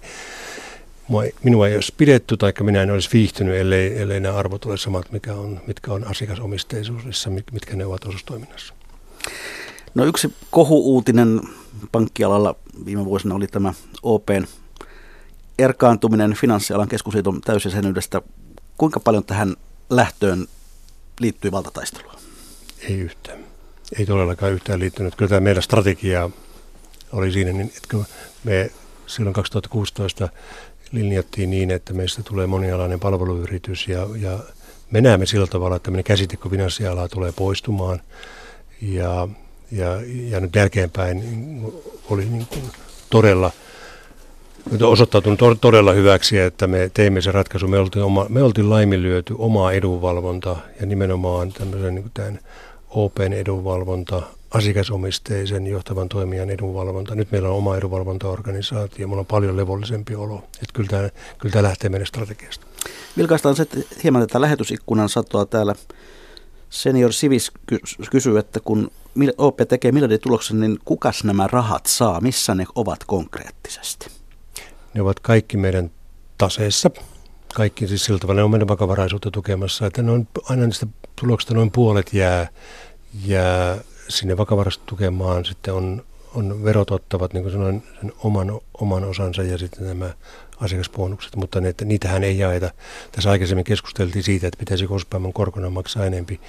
[1.43, 5.11] minua ei olisi pidetty tai minä en olisi viihtynyt, ellei, ellei nämä arvot ole samat,
[5.11, 8.73] mikä on, mitkä on asiakasomisteisuudessa, mitkä ne ovat osuustoiminnassa.
[9.95, 11.41] No yksi kohu-uutinen
[11.91, 13.73] pankkialalla viime vuosina oli tämä
[14.03, 14.45] OPn
[15.59, 18.21] erkaantuminen finanssialan keskusliiton täysjäsenyydestä.
[18.77, 19.55] Kuinka paljon tähän
[19.89, 20.47] lähtöön
[21.19, 22.22] liittyy valtataistelua?
[22.89, 23.39] Ei yhtään.
[23.99, 25.15] Ei todellakaan yhtään liittynyt.
[25.15, 26.29] Kyllä tämä meidän strategia
[27.11, 28.05] oli siinä, niin, että kun
[28.43, 28.71] me
[29.07, 30.29] silloin 2016
[30.91, 34.39] linjattiin niin, että meistä tulee monialainen palveluyritys ja, ja
[34.91, 38.01] me näemme sillä tavalla, että tämmöinen käsite kuin finanssialaa tulee poistumaan
[38.81, 39.27] ja,
[39.71, 39.87] ja,
[40.29, 41.23] ja nyt jälkeenpäin
[42.09, 42.63] oli niin kuin
[43.09, 43.51] todella
[44.81, 47.69] osoittautunut todella hyväksi, että me teimme sen ratkaisun.
[47.69, 52.39] Me oltiin, oma, me oltiin laiminlyöty omaa edunvalvonta ja nimenomaan tämmöisen niin kuin tämän
[52.95, 54.21] Open edunvalvonta,
[54.51, 57.15] asiakasomisteisen johtavan toimijan edunvalvonta.
[57.15, 60.35] Nyt meillä on oma edunvalvontaorganisaatio, mulla on paljon levollisempi olo.
[60.37, 62.65] Että kyllä tämä, kyllä tämä lähtee meidän strategiasta.
[63.17, 63.67] Vilkaistaan se
[64.03, 65.75] hieman tätä lähetysikkunan satoa täällä.
[66.69, 67.51] Senior Sivis
[68.11, 68.91] kysyy, että kun
[69.37, 72.21] OP tekee miljardituloksen, niin kukas nämä rahat saa?
[72.21, 74.07] Missä ne ovat konkreettisesti?
[74.93, 75.91] Ne ovat kaikki meidän
[76.37, 76.89] taseissa.
[77.53, 81.53] Kaikki siis sillä tavalla ne on meidän vakavaraisuutta tukemassa, että ne on aina niistä tuloksista
[81.53, 82.47] noin puolet jää,
[83.25, 83.77] jää
[84.09, 85.45] sinne vakavaraisesti tukemaan.
[85.45, 86.03] Sitten on,
[86.35, 90.13] on verot ottavat niin kuin sanoin, sen oman, oman osansa ja sitten nämä
[90.59, 92.71] asiakasbonukset, mutta ne, että niitähän ei jaeta.
[93.11, 96.39] Tässä aikaisemmin keskusteltiin siitä, että pitäisi kospäivän korkona maksaa enempi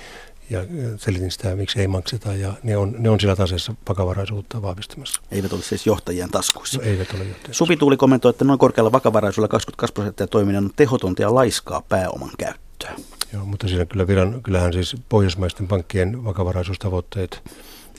[0.50, 0.60] ja
[0.96, 5.20] selitin sitä, miksi ei makseta, ja ne on, ne on sillä taseessa vakavaraisuutta vahvistamassa.
[5.30, 6.78] Eivät ole siis johtajien taskuissa.
[6.78, 10.70] No, eivät ole johtajien Supi Tuuli kommentoi, että noin korkealla vakavaraisuudella 22 prosenttia toiminnan on
[10.76, 12.96] tehotonta ja laiskaa pääoman käyttöä.
[13.35, 17.43] Joo, mutta siinä kyllä viran, kyllähän siis pohjoismaisten pankkien vakavaraisuustavoitteet,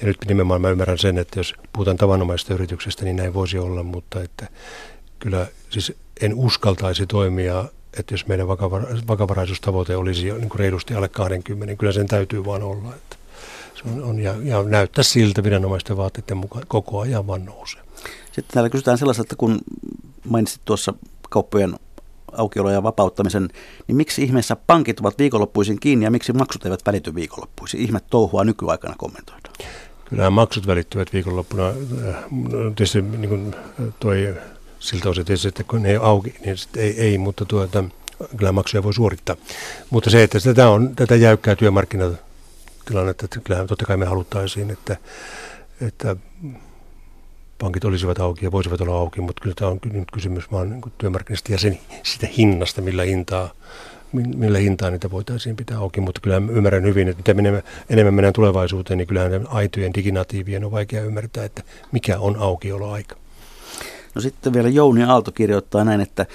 [0.01, 3.83] ja nyt nimenomaan mä ymmärrän sen, että jos puhutaan tavanomaisesta yrityksestä, niin näin voisi olla,
[3.83, 4.47] mutta että
[5.19, 7.65] kyllä siis en uskaltaisi toimia,
[7.99, 12.45] että jos meidän vakavara- vakavaraisuustavoite olisi niin kuin reilusti alle 20, niin kyllä sen täytyy
[12.45, 12.95] vaan olla.
[12.95, 13.15] Että
[13.75, 17.81] se on, on, ja, ja näyttää siltä viranomaisten vaatteiden mukaan koko ajan vaan nousee.
[18.25, 19.59] Sitten täällä kysytään sellaiselta, kun
[20.29, 20.93] mainitsit tuossa
[21.29, 21.75] kauppojen
[22.37, 23.49] aukiolo- ja vapauttamisen,
[23.87, 27.81] niin miksi ihmeessä pankit ovat viikonloppuisin kiinni ja miksi maksut eivät välity viikonloppuisin?
[27.81, 29.53] Ihme touhua nykyaikana kommentoidaan.
[30.05, 31.67] Kyllähän maksut välittyvät viikonloppuna.
[31.67, 31.75] Äh,
[32.75, 33.55] tietysti niin kuin
[33.99, 34.35] toi
[34.79, 37.83] siltä osin tietysti, että kun ne ei auki, niin ei, ei, mutta tuota,
[38.37, 39.35] kyllä maksuja voi suorittaa.
[39.89, 44.97] Mutta se, että tätä on tätä jäykkää työmarkkinatilannetta, että kyllähän totta kai me haluttaisiin, että,
[45.81, 46.15] että
[47.65, 50.81] pankit olisivat auki ja voisivat olla auki, mutta kyllä tämä on nyt kysymys vaan niin
[50.97, 53.49] työmarkkinasta ja sen, sitä hinnasta, millä hintaa,
[54.13, 58.33] millä hintaa niitä voitaisiin pitää auki, mutta kyllä ymmärrän hyvin, että mitä menemme, enemmän mennään
[58.33, 63.15] tulevaisuuteen, niin kyllähän aitojen diginatiivien on vaikea ymmärtää, että mikä on aukioloaika.
[64.15, 66.25] No sitten vielä Jouni Aalto kirjoittaa näin, että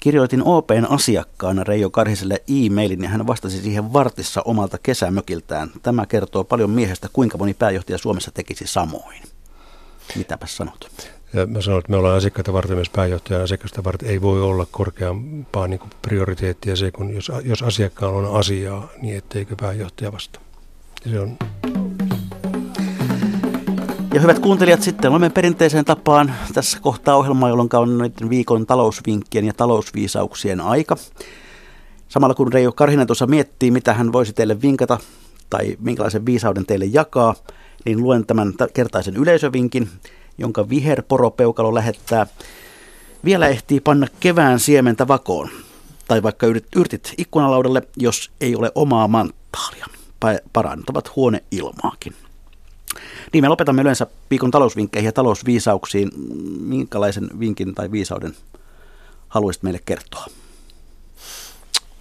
[0.00, 5.70] Kirjoitin OPn asiakkaana Reijo Karhiselle e-mailin ja hän vastasi siihen vartissa omalta kesämökiltään.
[5.82, 9.35] Tämä kertoo paljon miehestä, kuinka moni pääjohtaja Suomessa tekisi samoin.
[10.16, 10.90] Mitäpä sanot?
[11.32, 14.08] Ja mä sanon, että me ollaan asiakkaita varten myös pääjohtajan asiakkaista varten.
[14.08, 19.56] Ei voi olla korkeampaa niin prioriteettia se, kun jos, jos asiakkaalla on asiaa, niin etteikö
[19.60, 20.40] pääjohtaja vasta.
[21.04, 21.38] Ja se on
[24.16, 29.44] ja hyvät kuuntelijat, sitten olemme perinteiseen tapaan tässä kohtaa ohjelmaa, jolloin on näiden viikon talousvinkkien
[29.44, 30.96] ja talousviisauksien aika.
[32.08, 34.98] Samalla kun Reijo Karhinen tuossa miettii, mitä hän voisi teille vinkata
[35.50, 37.34] tai minkälaisen viisauden teille jakaa,
[37.86, 39.88] niin luen tämän kertaisen yleisövinkin,
[40.38, 42.26] jonka viherporopeukalo lähettää.
[43.24, 45.50] Vielä ehtii panna kevään siementä vakoon,
[46.08, 49.86] tai vaikka yrtit ikkunalaudalle, jos ei ole omaa manttaalia.
[50.52, 52.14] Parantavat huoneilmaakin.
[53.32, 56.10] Niin me lopetamme yleensä viikon talousvinkkeihin ja talousviisauksiin.
[56.60, 58.36] Minkälaisen vinkin tai viisauden
[59.28, 60.26] haluaisit meille kertoa?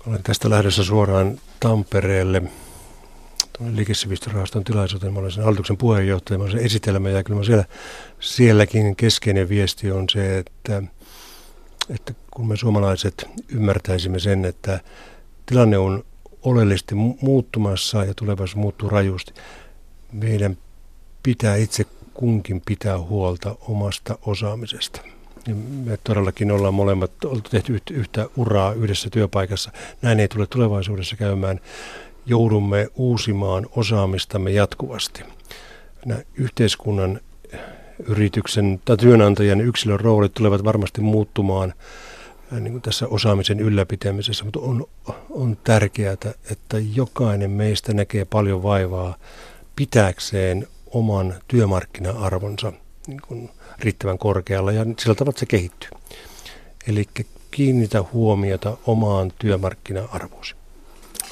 [0.07, 2.43] Olen tästä lähdössä suoraan Tampereelle
[3.59, 5.13] liikesivistysrahaston tilaisuuteen.
[5.13, 7.65] Mä olen sen hallituksen puheenjohtaja, mä olen sen esitelmä ja kyllä siellä,
[8.19, 10.83] sielläkin keskeinen viesti on se, että,
[11.89, 14.79] että kun me suomalaiset ymmärtäisimme sen, että
[15.45, 16.03] tilanne on
[16.41, 19.33] oleellisesti muuttumassa ja tulevaisuus muuttuu rajusti,
[20.11, 20.57] meidän
[21.23, 25.01] pitää itse kunkin pitää huolta omasta osaamisesta.
[25.47, 29.71] Niin me todellakin ollaan molemmat oltu tehty yhtä uraa yhdessä työpaikassa.
[30.01, 31.59] Näin ei tule tulevaisuudessa käymään.
[32.25, 35.23] Joudumme uusimaan osaamistamme jatkuvasti.
[36.35, 37.21] Yhteiskunnan,
[38.07, 41.73] yrityksen tai työnantajan yksilön roolit tulevat varmasti muuttumaan
[42.53, 44.87] äh, niin kuin tässä osaamisen ylläpitämisessä, mutta on,
[45.29, 46.13] on tärkeää,
[46.51, 49.15] että jokainen meistä näkee paljon vaivaa
[49.75, 52.73] pitääkseen oman työmarkkina-arvonsa
[53.07, 53.49] niin kuin
[53.79, 55.89] riittävän korkealla ja sillä tavalla se kehittyy.
[56.87, 57.05] Eli
[57.51, 60.55] kiinnitä huomiota omaan työmarkkina-arvoisi.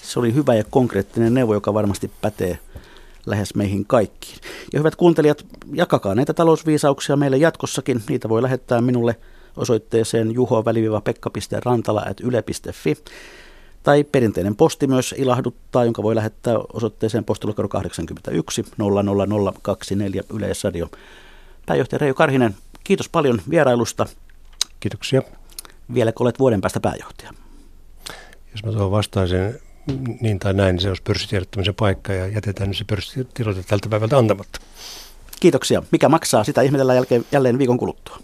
[0.03, 2.59] Se oli hyvä ja konkreettinen neuvo, joka varmasti pätee
[3.25, 4.37] lähes meihin kaikkiin.
[4.73, 8.03] Ja hyvät kuuntelijat, jakakaa näitä talousviisauksia meille jatkossakin.
[8.09, 9.15] Niitä voi lähettää minulle
[9.57, 12.97] osoitteeseen juho-rantala.yle.fi.
[13.83, 20.89] Tai perinteinen posti myös ilahduttaa, jonka voi lähettää osoitteeseen postilokero 81 00024 Yleisradio.
[21.65, 24.05] Pääjohtaja Reijo Karhinen, kiitos paljon vierailusta.
[24.79, 25.21] Kiitoksia.
[25.93, 27.33] Vieläkö olet vuoden päästä pääjohtaja?
[28.51, 29.59] Jos mä tuohon vastaisin
[30.21, 34.59] niin tai näin, niin se olisi pörssitiedottamisen paikka ja jätetään se pörssitiedote tältä päivältä antamatta.
[35.39, 35.83] Kiitoksia.
[35.91, 38.19] Mikä maksaa, sitä ihmetellään jälkeen, jälleen viikon kuluttua.